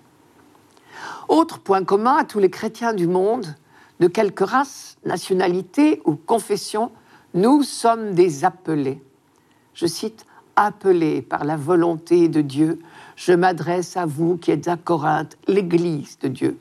Autre 1.28 1.58
point 1.58 1.84
commun 1.84 2.16
à 2.16 2.24
tous 2.24 2.38
les 2.38 2.50
chrétiens 2.50 2.92
du 2.92 3.06
monde, 3.06 3.54
de 4.00 4.06
quelque 4.06 4.44
race, 4.44 4.96
nationalité 5.04 6.00
ou 6.04 6.14
confession, 6.14 6.90
nous 7.34 7.62
sommes 7.62 8.14
des 8.14 8.44
appelés. 8.44 9.02
Je 9.74 9.86
cite, 9.86 10.24
appelés 10.56 11.22
par 11.22 11.44
la 11.44 11.56
volonté 11.56 12.28
de 12.28 12.40
Dieu, 12.40 12.80
je 13.16 13.32
m'adresse 13.32 13.96
à 13.96 14.06
vous 14.06 14.36
qui 14.36 14.50
êtes 14.50 14.66
à 14.68 14.76
Corinthe, 14.76 15.36
l'Église 15.46 16.18
de 16.18 16.28
Dieu. 16.28 16.58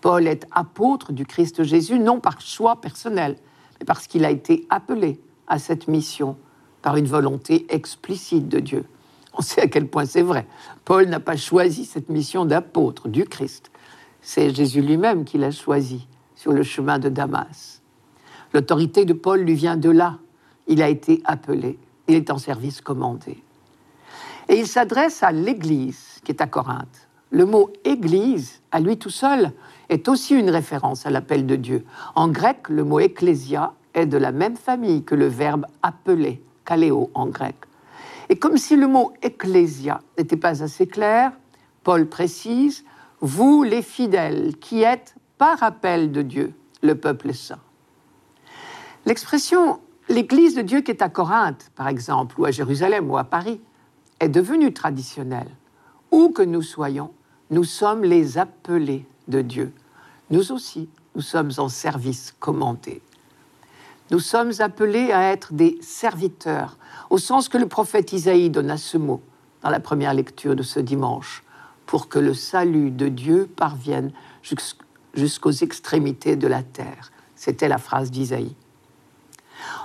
Paul 0.00 0.26
est 0.26 0.46
apôtre 0.50 1.12
du 1.12 1.26
Christ 1.26 1.62
Jésus, 1.62 1.98
non 1.98 2.20
par 2.20 2.40
choix 2.40 2.80
personnel, 2.80 3.36
mais 3.78 3.86
parce 3.86 4.06
qu'il 4.06 4.24
a 4.24 4.30
été 4.30 4.66
appelé 4.70 5.20
à 5.46 5.58
cette 5.58 5.88
mission 5.88 6.36
par 6.82 6.96
une 6.96 7.06
volonté 7.06 7.66
explicite 7.68 8.48
de 8.48 8.60
Dieu. 8.60 8.84
On 9.34 9.42
sait 9.42 9.62
à 9.62 9.68
quel 9.68 9.86
point 9.86 10.04
c'est 10.04 10.22
vrai. 10.22 10.46
Paul 10.84 11.06
n'a 11.06 11.20
pas 11.20 11.36
choisi 11.36 11.84
cette 11.84 12.08
mission 12.08 12.44
d'apôtre 12.44 13.08
du 13.08 13.24
Christ. 13.24 13.70
C'est 14.20 14.54
Jésus 14.54 14.82
lui-même 14.82 15.24
qui 15.24 15.38
l'a 15.38 15.50
choisi 15.50 16.06
sur 16.34 16.52
le 16.52 16.62
chemin 16.62 16.98
de 16.98 17.08
Damas. 17.08 17.82
L'autorité 18.52 19.04
de 19.04 19.12
Paul 19.12 19.40
lui 19.40 19.54
vient 19.54 19.76
de 19.76 19.90
là. 19.90 20.18
Il 20.66 20.82
a 20.82 20.88
été 20.88 21.20
appelé. 21.24 21.78
Il 22.08 22.14
est 22.14 22.30
en 22.30 22.38
service 22.38 22.80
commandé. 22.80 23.42
Et 24.48 24.58
il 24.58 24.66
s'adresse 24.66 25.22
à 25.22 25.30
l'Église 25.30 26.20
qui 26.24 26.32
est 26.32 26.40
à 26.40 26.46
Corinthe. 26.46 27.08
Le 27.30 27.44
mot 27.44 27.70
Église, 27.84 28.62
à 28.72 28.80
lui 28.80 28.96
tout 28.96 29.10
seul, 29.10 29.52
est 29.90 30.08
aussi 30.08 30.34
une 30.34 30.48
référence 30.48 31.04
à 31.04 31.10
l'appel 31.10 31.46
de 31.46 31.56
Dieu. 31.56 31.84
En 32.14 32.28
grec, 32.28 32.68
le 32.70 32.84
mot 32.84 33.00
ecclésia 33.00 33.74
est 33.92 34.06
de 34.06 34.16
la 34.16 34.32
même 34.32 34.56
famille 34.56 35.04
que 35.04 35.14
le 35.14 35.26
verbe 35.26 35.66
appeler, 35.82 36.42
kaléo 36.64 37.10
en 37.14 37.26
grec. 37.26 37.56
Et 38.28 38.38
comme 38.38 38.56
si 38.56 38.76
le 38.76 38.86
mot 38.86 39.12
ecclésia 39.22 40.00
n'était 40.18 40.36
pas 40.36 40.62
assez 40.62 40.86
clair, 40.86 41.32
Paul 41.82 42.08
précise 42.08 42.84
vous 43.20 43.62
les 43.62 43.82
fidèles 43.82 44.56
qui 44.58 44.82
êtes 44.82 45.14
par 45.38 45.62
appel 45.62 46.12
de 46.12 46.22
Dieu, 46.22 46.52
le 46.82 46.94
peuple 46.94 47.32
saint. 47.32 47.60
L'expression 49.06 49.80
l'Église 50.08 50.54
de 50.54 50.62
Dieu 50.62 50.80
qui 50.80 50.90
est 50.90 51.02
à 51.02 51.08
Corinthe, 51.08 51.70
par 51.74 51.88
exemple, 51.88 52.40
ou 52.40 52.44
à 52.44 52.50
Jérusalem, 52.50 53.10
ou 53.10 53.16
à 53.16 53.24
Paris, 53.24 53.60
est 54.20 54.28
devenue 54.28 54.72
traditionnelle. 54.72 55.50
Où 56.10 56.30
que 56.30 56.42
nous 56.42 56.62
soyons, 56.62 57.12
nous 57.50 57.64
sommes 57.64 58.02
les 58.02 58.38
appelés 58.38 59.06
de 59.28 59.42
Dieu. 59.42 59.72
Nous 60.30 60.52
aussi, 60.52 60.88
nous 61.14 61.20
sommes 61.22 61.50
en 61.58 61.68
service 61.68 62.34
commandé. 62.38 63.02
Nous 64.10 64.20
sommes 64.20 64.52
appelés 64.60 65.12
à 65.12 65.32
être 65.32 65.52
des 65.52 65.78
serviteurs, 65.82 66.78
au 67.10 67.18
sens 67.18 67.48
que 67.48 67.58
le 67.58 67.68
prophète 67.68 68.12
Isaïe 68.12 68.48
donne 68.48 68.70
à 68.70 68.78
ce 68.78 68.96
mot 68.96 69.20
dans 69.62 69.70
la 69.70 69.80
première 69.80 70.14
lecture 70.14 70.56
de 70.56 70.62
ce 70.62 70.80
dimanche 70.80 71.44
pour 71.84 72.08
que 72.08 72.18
le 72.18 72.32
salut 72.32 72.90
de 72.90 73.08
Dieu 73.08 73.48
parvienne 73.54 74.12
jusqu'aux 75.14 75.50
extrémités 75.50 76.36
de 76.36 76.46
la 76.46 76.62
terre. 76.62 77.10
C'était 77.34 77.68
la 77.68 77.78
phrase 77.78 78.10
d'Isaïe. 78.10 78.54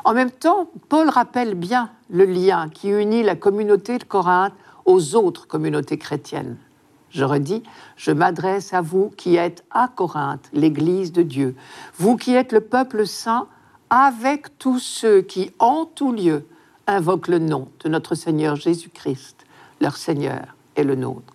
En 0.06 0.14
même 0.14 0.32
temps, 0.32 0.70
Paul 0.90 1.10
rappelle 1.10 1.56
bien 1.56 1.90
le 2.10 2.26
lien 2.26 2.70
qui 2.70 2.90
unit 2.90 3.24
la 3.24 3.36
communauté 3.36 3.98
de 3.98 4.04
Corinthe 4.04 4.54
aux 4.86 5.16
autres 5.16 5.48
communautés 5.48 5.98
chrétiennes. 5.98 6.58
Je 7.10 7.24
redis, 7.24 7.64
je 7.96 8.12
m'adresse 8.12 8.74
à 8.74 8.82
vous 8.82 9.12
qui 9.18 9.36
êtes 9.36 9.64
à 9.72 9.88
Corinthe, 9.88 10.50
l'Église 10.52 11.12
de 11.12 11.24
Dieu, 11.24 11.56
vous 11.98 12.18
qui 12.18 12.34
êtes 12.34 12.52
le 12.52 12.62
peuple 12.62 13.06
saint, 13.06 13.48
avec 13.96 14.58
tous 14.58 14.80
ceux 14.80 15.22
qui, 15.22 15.52
en 15.60 15.86
tout 15.86 16.12
lieu, 16.12 16.46
invoquent 16.88 17.28
le 17.28 17.40
nom 17.40 17.68
de 17.84 17.90
notre 17.90 18.16
Seigneur 18.16 18.56
Jésus-Christ, 18.56 19.46
leur 19.82 19.98
Seigneur 19.98 20.56
et 20.76 20.84
le 20.84 20.96
nôtre 20.96 21.34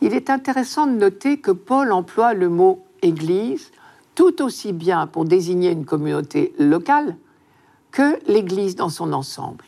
il 0.00 0.14
est 0.14 0.30
intéressant 0.30 0.86
de 0.86 0.92
noter 0.92 1.38
que 1.38 1.50
Paul 1.50 1.92
emploie 1.92 2.34
le 2.34 2.48
mot 2.48 2.84
Église 3.02 3.72
tout 4.14 4.42
aussi 4.42 4.72
bien 4.72 5.06
pour 5.06 5.24
désigner 5.24 5.70
une 5.70 5.84
communauté 5.84 6.54
locale 6.58 7.16
que 7.90 8.18
l'Église 8.30 8.76
dans 8.76 8.88
son 8.88 9.12
ensemble. 9.12 9.64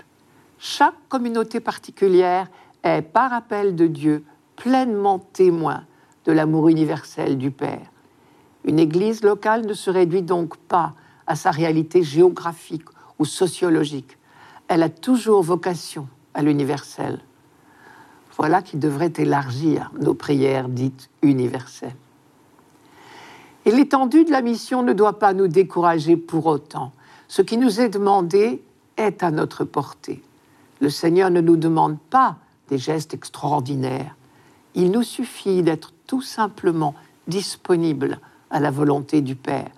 Chaque 0.58 0.94
communauté 1.08 1.60
particulière 1.60 2.48
est, 2.82 3.02
par 3.02 3.32
appel 3.32 3.76
de 3.76 3.86
Dieu, 3.86 4.24
pleinement 4.56 5.18
témoin 5.18 5.84
de 6.24 6.32
l'amour 6.32 6.68
universel 6.68 7.38
du 7.38 7.50
Père. 7.50 7.90
Une 8.64 8.78
Église 8.78 9.22
locale 9.22 9.66
ne 9.66 9.74
se 9.74 9.90
réduit 9.90 10.22
donc 10.22 10.56
pas 10.56 10.94
à 11.28 11.36
sa 11.36 11.52
réalité 11.52 12.02
géographique 12.02 12.88
ou 13.20 13.24
sociologique. 13.24 14.18
Elle 14.66 14.82
a 14.82 14.88
toujours 14.88 15.42
vocation 15.42 16.08
à 16.34 16.42
l'universel. 16.42 17.20
Voilà 18.36 18.62
qui 18.62 18.76
devrait 18.76 19.12
élargir 19.16 19.92
nos 20.00 20.14
prières 20.14 20.68
dites 20.68 21.10
universelles. 21.22 21.94
Et 23.66 23.70
l'étendue 23.70 24.24
de 24.24 24.30
la 24.30 24.40
mission 24.40 24.82
ne 24.82 24.94
doit 24.94 25.18
pas 25.18 25.34
nous 25.34 25.48
décourager 25.48 26.16
pour 26.16 26.46
autant. 26.46 26.92
Ce 27.28 27.42
qui 27.42 27.58
nous 27.58 27.80
est 27.80 27.90
demandé 27.90 28.62
est 28.96 29.22
à 29.22 29.30
notre 29.30 29.64
portée. 29.64 30.22
Le 30.80 30.88
Seigneur 30.88 31.30
ne 31.30 31.42
nous 31.42 31.56
demande 31.56 31.98
pas 31.98 32.36
des 32.68 32.78
gestes 32.78 33.12
extraordinaires. 33.12 34.16
Il 34.74 34.90
nous 34.90 35.02
suffit 35.02 35.62
d'être 35.62 35.92
tout 36.06 36.22
simplement 36.22 36.94
disponible 37.26 38.20
à 38.50 38.60
la 38.60 38.70
volonté 38.70 39.20
du 39.20 39.34
Père. 39.34 39.70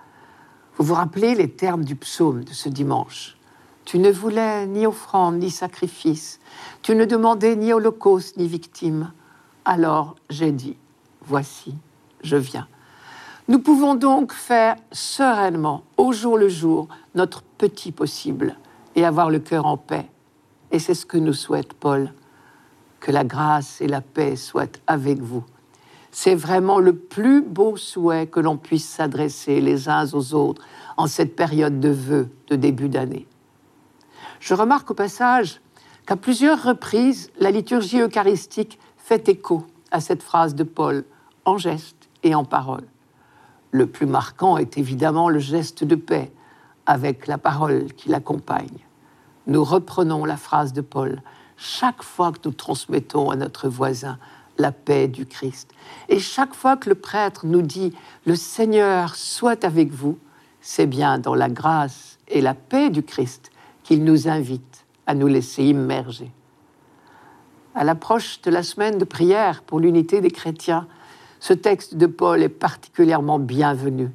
Vous 0.77 0.85
vous 0.85 0.95
rappelez 0.95 1.35
les 1.35 1.51
termes 1.51 1.85
du 1.85 1.97
psaume 1.97 2.45
de 2.45 2.53
ce 2.53 2.69
dimanche. 2.69 3.37
Tu 3.85 3.99
ne 3.99 4.11
voulais 4.11 4.67
ni 4.67 4.87
offrande 4.87 5.39
ni 5.39 5.51
sacrifice, 5.51 6.39
tu 6.83 6.95
ne 6.95 7.05
demandais 7.05 7.57
ni 7.57 7.73
holocauste 7.73 8.37
ni 8.37 8.47
victime. 8.47 9.13
Alors 9.65 10.17
j'ai 10.29 10.53
dit, 10.53 10.77
voici, 11.23 11.75
je 12.23 12.37
viens. 12.37 12.69
Nous 13.49 13.59
pouvons 13.59 13.97
donc 13.97 14.33
faire 14.33 14.77
sereinement, 14.93 15.83
au 15.97 16.13
jour 16.13 16.39
le 16.39 16.49
jour, 16.49 16.89
notre 17.17 17.43
petit 17.43 17.91
possible 17.91 18.57
et 18.95 19.05
avoir 19.05 19.29
le 19.29 19.41
cœur 19.41 19.67
en 19.67 19.77
paix 19.77 20.07
Et 20.71 20.79
c'est 20.79 20.95
ce 20.95 21.05
que 21.05 21.17
nous 21.17 21.33
souhaite 21.33 21.73
Paul, 21.73 22.13
que 23.01 23.11
la 23.11 23.25
grâce 23.25 23.81
et 23.81 23.89
la 23.89 24.01
paix 24.01 24.37
soient 24.37 24.79
avec 24.87 25.19
vous. 25.19 25.45
C'est 26.13 26.35
vraiment 26.35 26.79
le 26.79 26.97
plus 26.97 27.41
beau 27.41 27.77
souhait 27.77 28.27
que 28.27 28.41
l'on 28.41 28.57
puisse 28.57 28.89
s'adresser 28.89 29.61
les 29.61 29.89
uns 29.89 30.13
aux 30.13 30.35
autres 30.35 30.63
en 30.97 31.07
cette 31.07 31.37
période 31.37 31.81
de 31.81 31.89
vœux 31.89 32.29
de 32.49 32.57
début 32.57 32.89
d'année. 32.89 33.27
Je 34.41 34.55
remarque 34.55 34.91
au 34.91 34.95
passage 34.95 35.61
qu'à 36.07 36.17
plusieurs 36.17 36.63
reprises, 36.63 37.31
la 37.39 37.51
liturgie 37.51 38.01
eucharistique 38.01 38.79
fait 38.97 39.29
écho 39.29 39.65
à 39.91 40.01
cette 40.01 40.23
phrase 40.23 40.55
de 40.55 40.65
Paul, 40.65 41.05
en 41.45 41.59
geste 41.59 42.09
et 42.23 42.35
en 42.35 42.45
parole. 42.45 42.85
Le 43.71 43.87
plus 43.87 44.07
marquant 44.07 44.57
est 44.57 44.79
évidemment 44.79 45.29
le 45.29 45.39
geste 45.39 45.85
de 45.85 45.95
paix, 45.95 46.33
avec 46.87 47.27
la 47.27 47.39
parole 47.39 47.93
qui 47.93 48.09
l'accompagne. 48.09 48.79
Nous 49.47 49.63
reprenons 49.63 50.25
la 50.25 50.37
phrase 50.37 50.73
de 50.73 50.81
Paul 50.81 51.23
chaque 51.57 52.03
fois 52.03 52.33
que 52.33 52.39
nous 52.45 52.55
transmettons 52.55 53.31
à 53.31 53.37
notre 53.37 53.69
voisin 53.69 54.19
la 54.61 54.73
paix 54.73 55.09
du 55.09 55.27
Christ. 55.27 55.73
Et 56.09 56.19
chaque 56.19 56.55
fois 56.55 56.77
que 56.77 56.89
le 56.89 56.95
prêtre 56.95 57.47
nous 57.47 57.63
dit 57.63 57.93
Le 58.27 58.37
Seigneur 58.37 59.17
soit 59.17 59.65
avec 59.65 59.91
vous, 59.91 60.19
c'est 60.61 60.87
bien 60.87 61.19
dans 61.19 61.35
la 61.35 61.49
grâce 61.49 62.19
et 62.29 62.41
la 62.41 62.55
paix 62.55 62.91
du 62.91 63.03
Christ 63.03 63.51
qu'il 63.83 64.05
nous 64.05 64.29
invite 64.29 64.85
à 65.07 65.15
nous 65.15 65.27
laisser 65.27 65.65
immerger. 65.65 66.31
À 67.75 67.85
l'approche 67.85 68.43
de 68.43 68.51
la 68.51 68.63
semaine 68.63 68.99
de 68.99 69.05
prière 69.05 69.63
pour 69.63 69.81
l'unité 69.81 70.21
des 70.21 70.31
chrétiens, 70.31 70.87
ce 71.41 71.53
texte 71.53 71.97
de 71.97 72.07
Paul 72.07 72.43
est 72.43 72.49
particulièrement 72.49 73.39
bienvenu. 73.39 74.11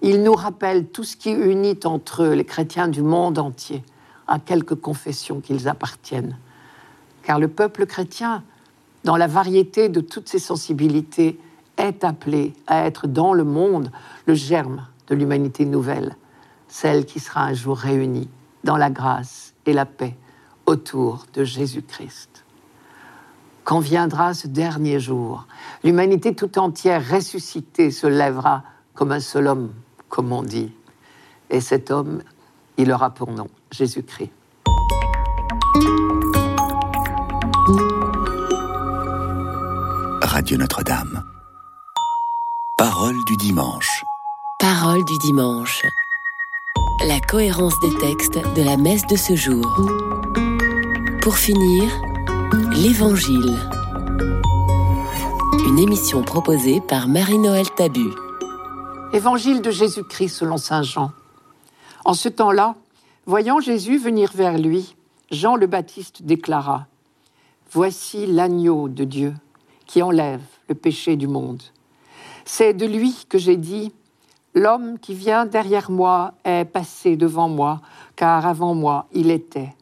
Il 0.00 0.22
nous 0.22 0.34
rappelle 0.34 0.86
tout 0.86 1.04
ce 1.04 1.16
qui 1.16 1.30
unit 1.30 1.78
entre 1.84 2.22
eux 2.22 2.32
les 2.32 2.44
chrétiens 2.44 2.88
du 2.88 3.02
monde 3.02 3.38
entier, 3.38 3.84
à 4.26 4.38
quelque 4.38 4.74
confession 4.74 5.40
qu'ils 5.40 5.68
appartiennent. 5.68 6.36
Car 7.22 7.38
le 7.38 7.48
peuple 7.48 7.86
chrétien, 7.86 8.42
dans 9.04 9.16
la 9.16 9.26
variété 9.26 9.88
de 9.88 10.00
toutes 10.00 10.28
ses 10.28 10.38
sensibilités, 10.38 11.38
est 11.76 12.04
appelé 12.04 12.52
à 12.66 12.86
être 12.86 13.06
dans 13.06 13.32
le 13.32 13.44
monde 13.44 13.90
le 14.26 14.34
germe 14.34 14.86
de 15.08 15.14
l'humanité 15.14 15.64
nouvelle, 15.64 16.16
celle 16.68 17.06
qui 17.06 17.18
sera 17.18 17.44
un 17.44 17.54
jour 17.54 17.76
réunie 17.76 18.28
dans 18.64 18.76
la 18.76 18.90
grâce 18.90 19.54
et 19.66 19.72
la 19.72 19.86
paix 19.86 20.16
autour 20.66 21.26
de 21.34 21.44
Jésus-Christ. 21.44 22.44
Quand 23.64 23.80
viendra 23.80 24.34
ce 24.34 24.48
dernier 24.48 24.98
jour, 24.98 25.46
l'humanité 25.84 26.34
tout 26.34 26.58
entière 26.58 27.08
ressuscitée 27.08 27.90
se 27.90 28.06
lèvera 28.06 28.64
comme 28.94 29.12
un 29.12 29.20
seul 29.20 29.46
homme, 29.46 29.72
comme 30.08 30.32
on 30.32 30.42
dit. 30.42 30.72
Et 31.50 31.60
cet 31.60 31.90
homme, 31.90 32.22
il 32.76 32.90
aura 32.90 33.10
pour 33.10 33.30
nom 33.30 33.48
Jésus-Christ. 33.70 34.30
Radio 40.32 40.56
Notre-Dame. 40.56 41.24
Parole 42.78 43.22
du 43.26 43.36
dimanche. 43.36 44.02
Parole 44.58 45.04
du 45.04 45.18
dimanche. 45.18 45.82
La 47.06 47.20
cohérence 47.20 47.78
des 47.80 47.94
textes 47.98 48.38
de 48.56 48.62
la 48.62 48.78
messe 48.78 49.06
de 49.08 49.16
ce 49.16 49.36
jour. 49.36 49.62
Pour 51.20 51.36
finir, 51.36 51.84
l'Évangile. 52.72 53.58
Une 55.66 55.78
émission 55.78 56.22
proposée 56.22 56.80
par 56.80 57.08
Marie-Noël 57.08 57.66
Tabu. 57.76 58.08
Évangile 59.12 59.60
de 59.60 59.70
Jésus-Christ 59.70 60.30
selon 60.30 60.56
Saint 60.56 60.82
Jean. 60.82 61.12
En 62.06 62.14
ce 62.14 62.30
temps-là, 62.30 62.76
voyant 63.26 63.60
Jésus 63.60 63.98
venir 63.98 64.30
vers 64.34 64.56
lui, 64.56 64.96
Jean 65.30 65.56
le 65.56 65.66
Baptiste 65.66 66.22
déclara 66.22 66.86
Voici 67.70 68.26
l'agneau 68.26 68.88
de 68.88 69.04
Dieu 69.04 69.34
qui 69.86 70.02
enlève 70.02 70.42
le 70.68 70.74
péché 70.74 71.16
du 71.16 71.26
monde. 71.26 71.62
C'est 72.44 72.74
de 72.74 72.86
lui 72.86 73.26
que 73.28 73.38
j'ai 73.38 73.56
dit 73.56 73.92
L'homme 74.54 74.98
qui 74.98 75.14
vient 75.14 75.46
derrière 75.46 75.90
moi 75.90 76.34
est 76.44 76.66
passé 76.66 77.16
devant 77.16 77.48
moi, 77.48 77.80
car 78.16 78.46
avant 78.46 78.74
moi 78.74 79.06
il 79.12 79.30
était. 79.30 79.74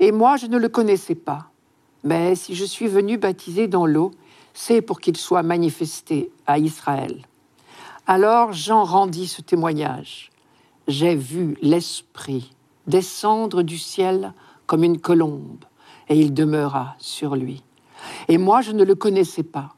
Et 0.00 0.12
moi 0.12 0.36
je 0.36 0.46
ne 0.46 0.58
le 0.58 0.68
connaissais 0.68 1.14
pas. 1.14 1.46
Mais 2.02 2.34
si 2.34 2.54
je 2.54 2.64
suis 2.64 2.86
venu 2.86 3.16
baptiser 3.16 3.66
dans 3.66 3.86
l'eau, 3.86 4.10
c'est 4.52 4.82
pour 4.82 5.00
qu'il 5.00 5.16
soit 5.16 5.42
manifesté 5.42 6.30
à 6.46 6.58
Israël. 6.58 7.24
Alors 8.06 8.52
Jean 8.52 8.84
rendit 8.84 9.26
ce 9.26 9.40
témoignage. 9.40 10.30
J'ai 10.86 11.14
vu 11.14 11.56
l'Esprit 11.62 12.54
descendre 12.86 13.62
du 13.62 13.78
ciel 13.78 14.32
comme 14.66 14.84
une 14.84 15.00
colombe, 15.00 15.64
et 16.08 16.18
il 16.18 16.34
demeura 16.34 16.94
sur 16.98 17.36
lui. 17.36 17.62
Et 18.28 18.38
moi, 18.38 18.60
je 18.60 18.72
ne 18.72 18.84
le 18.84 18.94
connaissais 18.94 19.42
pas. 19.42 19.74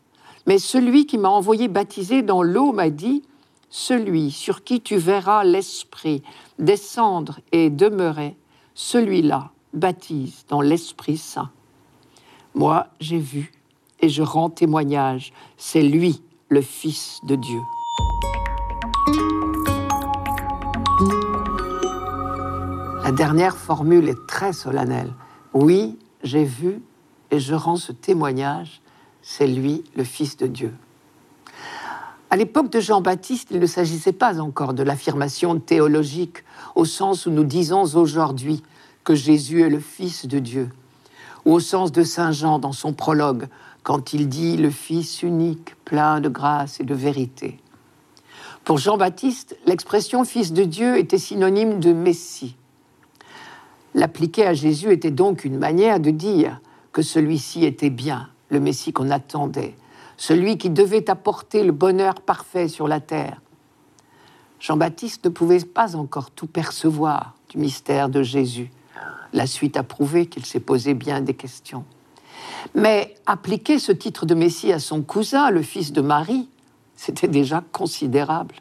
Mais 0.46 0.58
celui 0.58 1.06
qui 1.06 1.18
m'a 1.18 1.28
envoyé 1.28 1.68
baptiser 1.68 2.22
dans 2.22 2.42
l'eau 2.42 2.72
m'a 2.72 2.90
dit, 2.90 3.22
Celui 3.68 4.30
sur 4.30 4.62
qui 4.62 4.80
tu 4.80 4.96
verras 4.96 5.42
l'Esprit 5.44 6.22
descendre 6.58 7.40
et 7.52 7.68
demeurer, 7.68 8.36
celui-là 8.74 9.50
baptise 9.74 10.44
dans 10.48 10.60
l'Esprit 10.60 11.16
Saint. 11.16 11.50
Moi, 12.54 12.86
j'ai 13.00 13.18
vu 13.18 13.52
et 14.00 14.08
je 14.08 14.22
rends 14.22 14.50
témoignage, 14.50 15.32
c'est 15.56 15.82
lui 15.82 16.22
le 16.48 16.60
Fils 16.60 17.20
de 17.24 17.34
Dieu. 17.36 17.60
La 23.04 23.12
dernière 23.12 23.56
formule 23.56 24.08
est 24.08 24.26
très 24.26 24.52
solennelle. 24.52 25.12
Oui, 25.54 25.98
j'ai 26.22 26.44
vu 26.44 26.82
et 27.30 27.38
je 27.38 27.54
rends 27.54 27.76
ce 27.76 27.92
témoignage, 27.92 28.80
c'est 29.22 29.46
lui 29.46 29.84
le 29.96 30.04
Fils 30.04 30.36
de 30.36 30.46
Dieu. 30.46 30.72
À 32.30 32.36
l'époque 32.36 32.70
de 32.70 32.80
Jean-Baptiste, 32.80 33.48
il 33.50 33.60
ne 33.60 33.66
s'agissait 33.66 34.12
pas 34.12 34.40
encore 34.40 34.74
de 34.74 34.82
l'affirmation 34.82 35.58
théologique 35.60 36.44
au 36.74 36.84
sens 36.84 37.26
où 37.26 37.30
nous 37.30 37.44
disons 37.44 37.82
aujourd'hui 37.94 38.62
que 39.04 39.14
Jésus 39.14 39.62
est 39.62 39.70
le 39.70 39.80
Fils 39.80 40.26
de 40.26 40.40
Dieu, 40.40 40.68
ou 41.44 41.52
au 41.54 41.60
sens 41.60 41.92
de 41.92 42.02
Saint 42.02 42.32
Jean 42.32 42.58
dans 42.58 42.72
son 42.72 42.92
prologue, 42.92 43.46
quand 43.84 44.12
il 44.12 44.28
dit 44.28 44.56
le 44.56 44.70
Fils 44.70 45.22
unique, 45.22 45.76
plein 45.84 46.20
de 46.20 46.28
grâce 46.28 46.80
et 46.80 46.84
de 46.84 46.94
vérité. 46.94 47.60
Pour 48.64 48.78
Jean-Baptiste, 48.78 49.56
l'expression 49.64 50.24
Fils 50.24 50.52
de 50.52 50.64
Dieu 50.64 50.98
était 50.98 51.18
synonyme 51.18 51.78
de 51.78 51.92
Messie. 51.92 52.56
L'appliquer 53.94 54.44
à 54.44 54.54
Jésus 54.54 54.90
était 54.90 55.12
donc 55.12 55.44
une 55.44 55.56
manière 55.56 56.00
de 56.00 56.10
dire 56.10 56.60
que 56.96 57.02
celui-ci 57.02 57.66
était 57.66 57.90
bien, 57.90 58.30
le 58.48 58.58
Messie 58.58 58.94
qu'on 58.94 59.10
attendait, 59.10 59.74
celui 60.16 60.56
qui 60.56 60.70
devait 60.70 61.10
apporter 61.10 61.62
le 61.62 61.72
bonheur 61.72 62.22
parfait 62.22 62.68
sur 62.68 62.88
la 62.88 63.00
terre. 63.00 63.42
Jean-Baptiste 64.60 65.26
ne 65.26 65.28
pouvait 65.28 65.60
pas 65.60 65.94
encore 65.94 66.30
tout 66.30 66.46
percevoir 66.46 67.34
du 67.50 67.58
mystère 67.58 68.08
de 68.08 68.22
Jésus. 68.22 68.70
La 69.34 69.46
suite 69.46 69.76
a 69.76 69.82
prouvé 69.82 70.24
qu'il 70.24 70.46
s'est 70.46 70.58
posé 70.58 70.94
bien 70.94 71.20
des 71.20 71.34
questions. 71.34 71.84
Mais 72.74 73.14
appliquer 73.26 73.78
ce 73.78 73.92
titre 73.92 74.24
de 74.24 74.34
Messie 74.34 74.72
à 74.72 74.78
son 74.78 75.02
cousin, 75.02 75.50
le 75.50 75.60
fils 75.60 75.92
de 75.92 76.00
Marie, 76.00 76.48
c'était 76.94 77.28
déjà 77.28 77.62
considérable. 77.72 78.54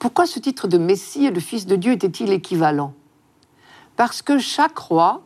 Pourquoi 0.00 0.26
ce 0.26 0.40
titre 0.40 0.66
de 0.66 0.76
Messie 0.76 1.26
et 1.26 1.30
de 1.30 1.38
fils 1.38 1.66
de 1.66 1.76
Dieu 1.76 1.92
était-il 1.92 2.32
équivalent? 2.32 2.94
Parce 3.94 4.22
que 4.22 4.40
chaque 4.40 4.76
roi, 4.76 5.22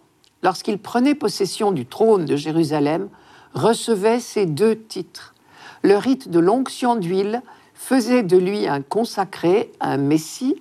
lorsqu'il 0.47 0.79
prenait 0.79 1.17
possession 1.17 1.73
du 1.73 1.87
trône 1.87 2.25
de 2.25 2.37
Jérusalem, 2.37 3.09
recevait 3.55 4.21
ces 4.21 4.47
deux 4.47 4.79
titres. 4.79 5.35
Le 5.83 5.97
rite 5.97 6.29
de 6.29 6.39
l'onction 6.39 6.95
d'huile 6.95 7.43
faisait 7.75 8.23
de 8.23 8.37
lui 8.37 8.69
un 8.69 8.81
consacré, 8.81 9.73
un 9.81 9.97
messie, 9.97 10.55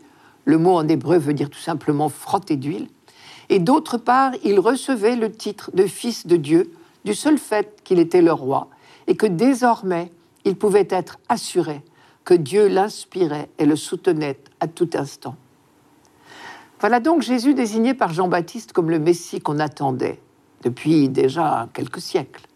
le 0.45 0.57
mot 0.57 0.75
en 0.75 0.87
hébreu 0.87 1.19
veut 1.19 1.35
dire 1.35 1.51
tout 1.51 1.59
simplement 1.59 2.09
frotter 2.09 2.55
d'huile, 2.55 2.87
et 3.49 3.59
d'autre 3.59 3.99
part, 3.99 4.31
il 4.43 4.59
recevait 4.59 5.15
le 5.15 5.31
titre 5.31 5.69
de 5.75 5.85
fils 5.85 6.25
de 6.25 6.35
Dieu 6.35 6.71
du 7.03 7.13
seul 7.13 7.37
fait 7.37 7.79
qu'il 7.83 7.99
était 7.99 8.23
le 8.23 8.33
roi, 8.33 8.69
et 9.05 9.15
que 9.15 9.27
désormais 9.27 10.09
il 10.45 10.55
pouvait 10.55 10.87
être 10.89 11.19
assuré 11.29 11.83
que 12.23 12.33
Dieu 12.33 12.69
l'inspirait 12.69 13.49
et 13.59 13.67
le 13.67 13.75
soutenait 13.75 14.39
à 14.59 14.67
tout 14.67 14.89
instant. 14.95 15.35
Voilà 16.79 16.99
donc 16.99 17.21
Jésus 17.21 17.53
désigné 17.53 17.93
par 17.93 18.13
Jean-Baptiste 18.13 18.73
comme 18.73 18.89
le 18.89 18.99
Messie 18.99 19.39
qu'on 19.39 19.59
attendait 19.59 20.19
depuis 20.63 21.09
déjà 21.09 21.69
quelques 21.73 22.01
siècles. 22.01 22.47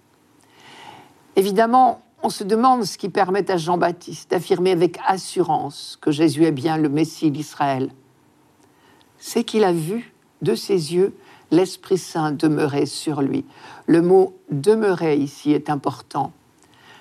Évidemment, 1.36 2.02
on 2.22 2.30
se 2.30 2.44
demande 2.44 2.84
ce 2.84 2.98
qui 2.98 3.10
permet 3.10 3.50
à 3.50 3.58
Jean-Baptiste 3.58 4.32
d'affirmer 4.32 4.72
avec 4.72 5.00
assurance 5.08 5.98
que 6.02 6.12
Jésus 6.12 6.44
est 6.44 6.52
bien 6.52 6.78
le 6.78 6.90
Messie 6.90 7.32
d'Israël. 7.32 7.92
C'est 9.20 9.44
qu'il 9.44 9.64
a 9.64 9.72
vu 9.72 10.14
de 10.42 10.56
ses 10.56 10.94
yeux 10.94 11.16
l'Esprit 11.52 11.98
Saint 11.98 12.32
demeurer 12.32 12.86
sur 12.86 13.22
lui. 13.22 13.46
Le 13.88 14.02
mot 14.02 14.38
demeurer 14.52 15.16
ici 15.16 15.52
est 15.52 15.70
important. 15.70 16.34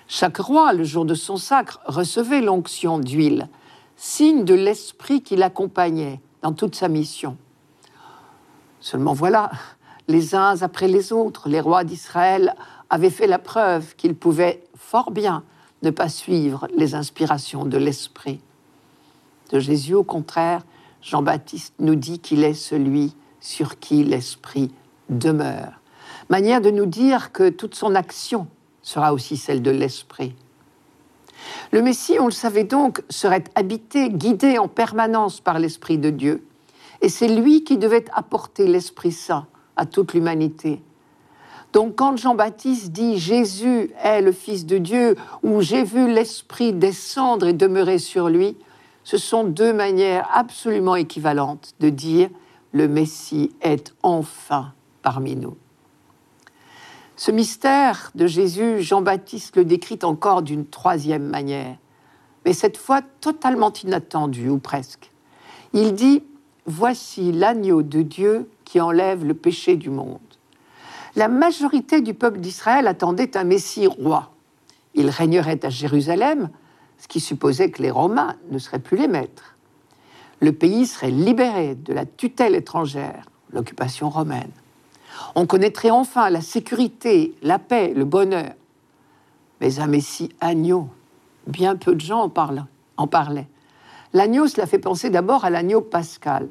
Chaque 0.07 0.39
roi, 0.39 0.73
le 0.73 0.85
jour 0.85 1.05
de 1.05 1.15
son 1.15 1.37
sacre, 1.37 1.81
recevait 1.85 2.41
l'onction 2.41 2.99
d'huile, 2.99 3.49
signe 3.97 4.45
de 4.45 4.55
l'Esprit 4.55 5.23
qui 5.23 5.37
l'accompagnait 5.37 6.21
dans 6.43 6.53
toute 6.53 6.75
sa 6.75 6.89
mission. 6.89 7.37
Seulement 8.81 9.13
voilà, 9.13 9.51
les 10.07 10.35
uns 10.35 10.63
après 10.63 10.89
les 10.89 11.13
autres. 11.13 11.49
Les 11.49 11.61
rois 11.61 11.85
d'Israël 11.85 12.55
avaient 12.91 13.11
fait 13.11 13.27
la 13.27 13.39
preuve 13.39 13.95
qu'ils 13.97 14.15
pouvaient 14.15 14.63
fort 14.77 15.11
bien 15.11 15.43
ne 15.83 15.91
pas 15.91 16.09
suivre 16.09 16.67
les 16.77 16.95
inspirations 16.95 17.65
de 17.65 17.79
l'Esprit. 17.79 18.41
De 19.51 19.61
Jésus, 19.61 19.95
au 19.95 20.03
contraire, 20.03 20.63
Jean-Baptiste 21.03 21.75
nous 21.79 21.95
dit 21.95 22.19
qu'il 22.19 22.43
est 22.43 22.55
celui 22.55 23.15
sur 23.41 23.79
qui 23.79 24.03
l'Esprit 24.05 24.73
demeure. 25.09 25.81
Manière 26.29 26.61
de 26.61 26.71
nous 26.71 26.87
dire 26.87 27.33
que 27.33 27.49
toute 27.49 27.75
son 27.75 27.95
action 27.95 28.49
sera 28.83 29.13
aussi 29.13 29.37
celle 29.37 29.63
de 29.63 29.71
l'Esprit. 29.71 30.35
Le 31.73 31.83
Messie, 31.83 32.19
on 32.19 32.27
le 32.27 32.33
savait 32.33 32.65
donc, 32.65 33.03
serait 33.09 33.45
habité, 33.55 34.11
guidé 34.11 34.59
en 34.59 34.69
permanence 34.69 35.41
par 35.41 35.59
l'Esprit 35.59 35.99
de 35.99 36.11
Dieu. 36.11 36.45
Et 37.01 37.09
c'est 37.09 37.29
lui 37.29 37.65
qui 37.65 37.79
devait 37.79 38.05
apporter 38.15 38.67
l'Esprit 38.67 39.13
Saint 39.13 39.47
à 39.77 39.87
toute 39.87 40.15
l'humanité. 40.15 40.83
Donc 41.73 41.97
quand 41.97 42.17
Jean-Baptiste 42.17 42.93
dit 42.93 43.19
Jésus 43.19 43.91
est 44.03 44.23
le 44.23 44.33
Fils 44.33 44.65
de 44.65 44.79
Dieu 44.79 45.17
ou 45.43 45.61
j'ai 45.61 45.85
vu 45.85 46.13
l'Esprit 46.13 46.73
descendre 46.73 47.47
et 47.47 47.53
demeurer 47.53 47.99
sur 47.99 48.29
lui, 48.29 48.57
ce 49.05 49.19
sont 49.19 49.45
deux 49.45 49.73
manières 49.73 50.29
absolument 50.33 50.97
équivalentes 50.97 51.75
de 51.81 51.91
dire 51.91 52.31
le 52.73 52.89
Messie 52.89 53.53
est 53.61 53.95
enfin 54.03 54.73
parmi 55.03 55.37
nous. 55.37 55.57
Ce 57.19 57.33
mystère 57.33 58.13
de 58.15 58.29
Jésus, 58.29 58.81
Jean-Baptiste 58.81 59.57
le 59.57 59.65
décrit 59.65 59.99
encore 60.05 60.41
d'une 60.43 60.65
troisième 60.65 61.25
manière, 61.25 61.77
mais 62.45 62.53
cette 62.53 62.77
fois 62.77 63.03
totalement 63.21 63.73
inattendue 63.73 64.49
ou 64.49 64.59
presque. 64.59 65.11
Il 65.73 65.95
dit, 65.95 66.23
Voici 66.67 67.33
l'agneau 67.33 67.83
de 67.83 68.03
Dieu 68.03 68.49
qui 68.65 68.81
enlève 68.81 69.25
le 69.25 69.35
péché 69.35 69.75
du 69.75 69.91
monde. 69.91 70.21
La 71.17 71.27
majorité 71.27 72.03
du 72.03 72.15
peuple 72.15 72.39
d'Israël 72.39 72.87
attendait 72.87 73.37
un 73.37 73.43
Messie 73.43 73.89
roi. 73.89 74.31
Il 74.95 75.11
régnerait 75.11 75.65
à 75.65 75.71
Jérusalem, 75.71 76.51
ce 76.99 77.09
qui 77.09 77.19
supposait 77.19 77.73
que 77.73 77.83
les 77.83 77.91
Romains 77.91 78.37
ne 78.53 78.61
seraient 78.61 78.79
plus 78.79 78.97
les 78.97 79.09
maîtres. 79.09 79.57
Le 80.41 80.53
pays 80.53 80.87
serait 80.87 81.11
libéré 81.11 81.75
de 81.75 81.93
la 81.93 82.07
tutelle 82.07 82.55
étrangère, 82.55 83.25
l'occupation 83.53 84.09
romaine. 84.09 84.53
On 85.35 85.47
connaîtrait 85.47 85.91
enfin 85.91 86.31
la 86.31 86.41
sécurité, 86.41 87.35
la 87.43 87.59
paix, 87.59 87.93
le 87.95 88.05
bonheur. 88.05 88.53
Mais 89.61 89.81
un 89.81 89.87
Messie 89.87 90.31
agneau, 90.41 90.89
bien 91.47 91.77
peu 91.77 91.95
de 91.95 92.01
gens 92.01 92.25
en, 92.25 92.55
en 92.97 93.07
parlaient. 93.07 93.49
L'agneau, 94.13 94.47
cela 94.47 94.67
fait 94.67 94.79
penser 94.79 95.11
d'abord 95.11 95.45
à 95.45 95.51
l'agneau 95.51 95.81
pascal. 95.81 96.49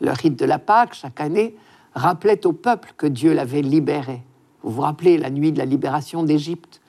Le 0.00 0.12
rite 0.12 0.38
de 0.38 0.44
la 0.46 0.58
Pâque, 0.58 0.94
chaque 0.94 1.20
année, 1.20 1.54
rappelait 1.94 2.46
au 2.46 2.52
peuple 2.52 2.94
que 2.96 3.06
Dieu 3.06 3.32
l'avait 3.34 3.62
libéré. 3.62 4.22
Vous 4.62 4.70
vous 4.70 4.82
rappelez 4.82 5.18
la 5.18 5.30
nuit 5.30 5.52
de 5.52 5.58
la 5.58 5.64
libération 5.64 6.22
d'Égypte 6.22 6.80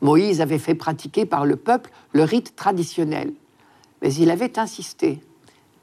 Moïse 0.00 0.40
avait 0.40 0.58
fait 0.58 0.74
pratiquer 0.74 1.26
par 1.26 1.44
le 1.44 1.56
peuple 1.56 1.90
le 2.12 2.22
rite 2.22 2.54
traditionnel. 2.56 3.32
Mais 4.02 4.14
il 4.14 4.30
avait 4.30 4.58
insisté. 4.58 5.20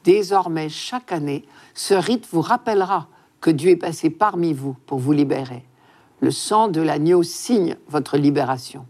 Désormais, 0.04 0.70
chaque 0.70 1.12
année, 1.12 1.46
ce 1.74 1.94
rite 1.94 2.28
vous 2.32 2.42
rappellera 2.42 3.08
que 3.46 3.52
Dieu 3.52 3.70
est 3.70 3.76
passé 3.76 4.10
parmi 4.10 4.54
vous 4.54 4.76
pour 4.88 4.98
vous 4.98 5.12
libérer. 5.12 5.64
Le 6.20 6.32
sang 6.32 6.68
de 6.68 6.82
l'agneau 6.82 7.22
signe 7.22 7.78
votre 7.88 8.18
libération. 8.18 8.88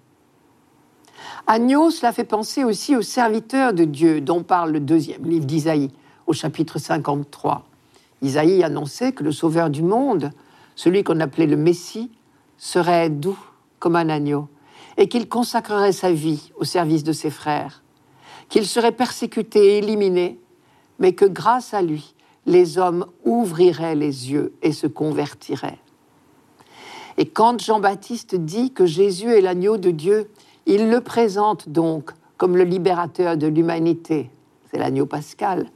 Agneau, 1.46 1.92
cela 1.92 2.14
fait 2.14 2.24
penser 2.24 2.64
aussi 2.64 2.96
aux 2.96 3.02
serviteurs 3.02 3.74
de 3.74 3.84
Dieu 3.84 4.22
dont 4.22 4.44
parle 4.44 4.72
le 4.72 4.80
deuxième 4.80 5.26
livre 5.26 5.46
d'Isaïe, 5.46 5.92
au 6.26 6.32
chapitre 6.32 6.80
53. 6.80 7.68
Isaïe 8.22 8.64
annonçait 8.64 9.12
que 9.12 9.26
le 9.26 9.34
sauveur 9.34 9.70
du 9.70 9.84
monde, 9.84 10.32
celui 10.78 11.04
qu'on 11.04 11.20
appelait 11.20 11.48
le 11.48 11.58
Messie, 11.58 12.10
serait 12.58 13.10
doux 13.10 13.38
comme 13.80 13.98
un 13.98 14.08
agneau, 14.08 14.48
et 14.96 15.10
qu'il 15.10 15.28
consacrerait 15.28 15.92
sa 15.92 16.14
vie 16.14 16.54
au 16.56 16.64
service 16.64 17.04
de 17.04 17.12
ses 17.12 17.30
frères, 17.30 17.84
qu'il 18.48 18.66
serait 18.66 18.94
persécuté 18.94 19.74
et 19.74 19.78
éliminé, 19.80 20.40
mais 21.00 21.12
que 21.12 21.26
grâce 21.26 21.74
à 21.74 21.82
lui, 21.82 22.15
les 22.46 22.78
hommes 22.78 23.06
ouvriraient 23.24 23.96
les 23.96 24.32
yeux 24.32 24.54
et 24.62 24.72
se 24.72 24.88
convertiraient. 24.88 25.80
Et 27.18 27.28
quand 27.28 27.62
Jean-Baptiste 27.62 28.36
dit 28.36 28.74
que 28.74 28.86
Jésus 28.86 29.30
est 29.30 29.42
l'agneau 29.42 29.78
de 29.78 29.92
Dieu, 29.92 30.30
il 30.66 30.90
le 30.90 31.02
présente 31.02 31.70
donc 31.70 32.12
comme 32.38 32.58
le 32.58 32.64
libérateur 32.64 33.38
de 33.38 33.48
l'humanité. 33.48 34.30
C'est 34.70 34.78
l'agneau 34.78 35.06
pascal. 35.06 35.68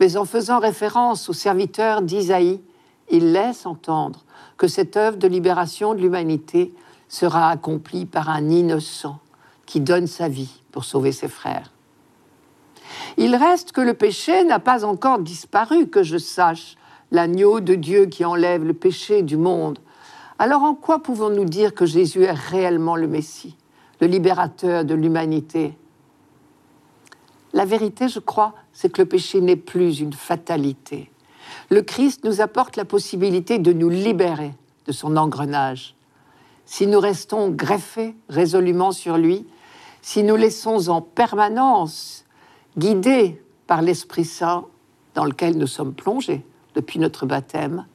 Mais 0.00 0.16
en 0.16 0.24
faisant 0.24 0.58
référence 0.58 1.28
au 1.28 1.32
serviteur 1.32 2.02
d'Isaïe, 2.02 2.60
il 3.10 3.32
laisse 3.32 3.64
entendre 3.64 4.24
que 4.56 4.66
cette 4.66 4.96
œuvre 4.96 5.16
de 5.16 5.28
libération 5.28 5.94
de 5.94 6.00
l'humanité 6.00 6.74
sera 7.08 7.50
accomplie 7.50 8.06
par 8.06 8.28
un 8.28 8.48
innocent 8.50 9.18
qui 9.66 9.80
donne 9.80 10.06
sa 10.06 10.28
vie 10.28 10.60
pour 10.72 10.84
sauver 10.84 11.12
ses 11.12 11.28
frères. 11.28 11.73
Il 13.16 13.36
reste 13.36 13.72
que 13.72 13.80
le 13.80 13.94
péché 13.94 14.44
n'a 14.44 14.58
pas 14.58 14.84
encore 14.84 15.18
disparu, 15.18 15.88
que 15.88 16.02
je 16.02 16.18
sache, 16.18 16.76
l'agneau 17.10 17.60
de 17.60 17.74
Dieu 17.74 18.06
qui 18.06 18.24
enlève 18.24 18.64
le 18.64 18.74
péché 18.74 19.22
du 19.22 19.36
monde. 19.36 19.78
Alors 20.38 20.62
en 20.62 20.74
quoi 20.74 21.02
pouvons-nous 21.02 21.44
dire 21.44 21.74
que 21.74 21.86
Jésus 21.86 22.24
est 22.24 22.32
réellement 22.32 22.96
le 22.96 23.06
Messie, 23.06 23.56
le 24.00 24.06
libérateur 24.08 24.84
de 24.84 24.94
l'humanité? 24.94 25.76
La 27.52 27.64
vérité, 27.64 28.08
je 28.08 28.18
crois, 28.18 28.52
c'est 28.72 28.90
que 28.90 29.00
le 29.00 29.08
péché 29.08 29.40
n'est 29.40 29.54
plus 29.54 30.00
une 30.00 30.12
fatalité. 30.12 31.10
Le 31.70 31.82
Christ 31.82 32.24
nous 32.24 32.40
apporte 32.40 32.76
la 32.76 32.84
possibilité 32.84 33.60
de 33.60 33.72
nous 33.72 33.88
libérer 33.88 34.52
de 34.86 34.92
son 34.92 35.16
engrenage. 35.16 35.94
Si 36.66 36.86
nous 36.88 36.98
restons 36.98 37.50
greffés 37.50 38.16
résolument 38.28 38.90
sur 38.90 39.18
lui, 39.18 39.46
si 40.02 40.24
nous 40.24 40.36
laissons 40.36 40.88
en 40.88 41.00
permanence 41.00 42.23
guidés 42.76 43.40
par 43.66 43.82
l'Esprit 43.82 44.24
Saint 44.24 44.66
dans 45.14 45.24
lequel 45.24 45.56
nous 45.56 45.66
sommes 45.66 45.94
plongés 45.94 46.44
depuis 46.74 46.98
notre 46.98 47.26
baptême, 47.26 47.86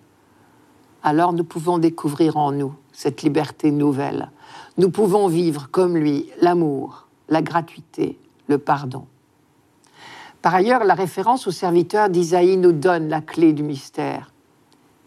alors 1.03 1.33
nous 1.33 1.43
pouvons 1.43 1.77
découvrir 1.77 2.37
en 2.37 2.51
nous 2.51 2.73
cette 2.91 3.21
liberté 3.21 3.71
nouvelle. 3.71 4.31
Nous 4.77 4.89
pouvons 4.89 5.27
vivre 5.27 5.69
comme 5.71 5.97
lui 5.97 6.29
l'amour, 6.41 7.07
la 7.29 7.41
gratuité, 7.41 8.17
le 8.47 8.57
pardon. 8.57 9.05
Par 10.41 10.55
ailleurs, 10.55 10.85
la 10.85 10.93
référence 10.93 11.47
au 11.47 11.51
serviteur 11.51 12.09
d'Isaïe 12.09 12.57
nous 12.57 12.71
donne 12.71 13.09
la 13.09 13.21
clé 13.21 13.51
du 13.51 13.63
mystère. 13.63 14.31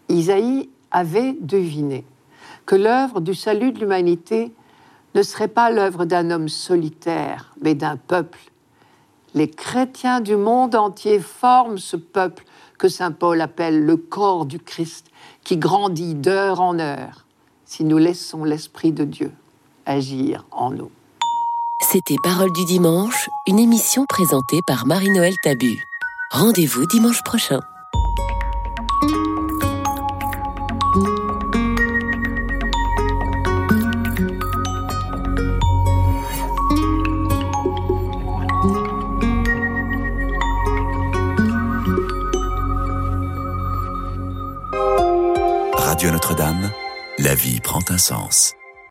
Isaïe 0.09 0.69
avait 0.91 1.33
deviné 1.39 2.05
que 2.65 2.75
l'œuvre 2.75 3.19
du 3.19 3.33
salut 3.33 3.71
de 3.71 3.79
l'humanité 3.79 4.53
ne 5.15 5.23
serait 5.23 5.47
pas 5.47 5.71
l'œuvre 5.71 6.05
d'un 6.05 6.29
homme 6.31 6.49
solitaire, 6.49 7.53
mais 7.61 7.73
d'un 7.75 7.97
peuple 7.97 8.52
les 9.33 9.49
chrétiens 9.49 10.21
du 10.21 10.35
monde 10.35 10.75
entier 10.75 11.19
forment 11.19 11.77
ce 11.77 11.95
peuple 11.95 12.45
que 12.77 12.89
Saint 12.89 13.11
Paul 13.11 13.41
appelle 13.41 13.85
le 13.85 13.97
corps 13.97 14.45
du 14.45 14.59
Christ, 14.59 15.07
qui 15.43 15.57
grandit 15.57 16.15
d'heure 16.15 16.61
en 16.61 16.79
heure 16.79 17.25
si 17.65 17.83
nous 17.83 17.97
laissons 17.97 18.43
l'Esprit 18.43 18.91
de 18.91 19.03
Dieu 19.03 19.31
agir 19.85 20.45
en 20.51 20.71
nous. 20.71 20.91
C'était 21.81 22.15
Parole 22.23 22.51
du 22.53 22.65
dimanche, 22.65 23.29
une 23.47 23.59
émission 23.59 24.05
présentée 24.07 24.59
par 24.67 24.85
Marie-Noël 24.85 25.33
Tabu. 25.43 25.83
Rendez-vous 26.31 26.85
dimanche 26.87 27.21
prochain. 27.23 27.59
La 47.33 47.39
vie 47.39 47.59
prend 47.59 47.83
un 47.89 47.97
sens. 47.97 48.53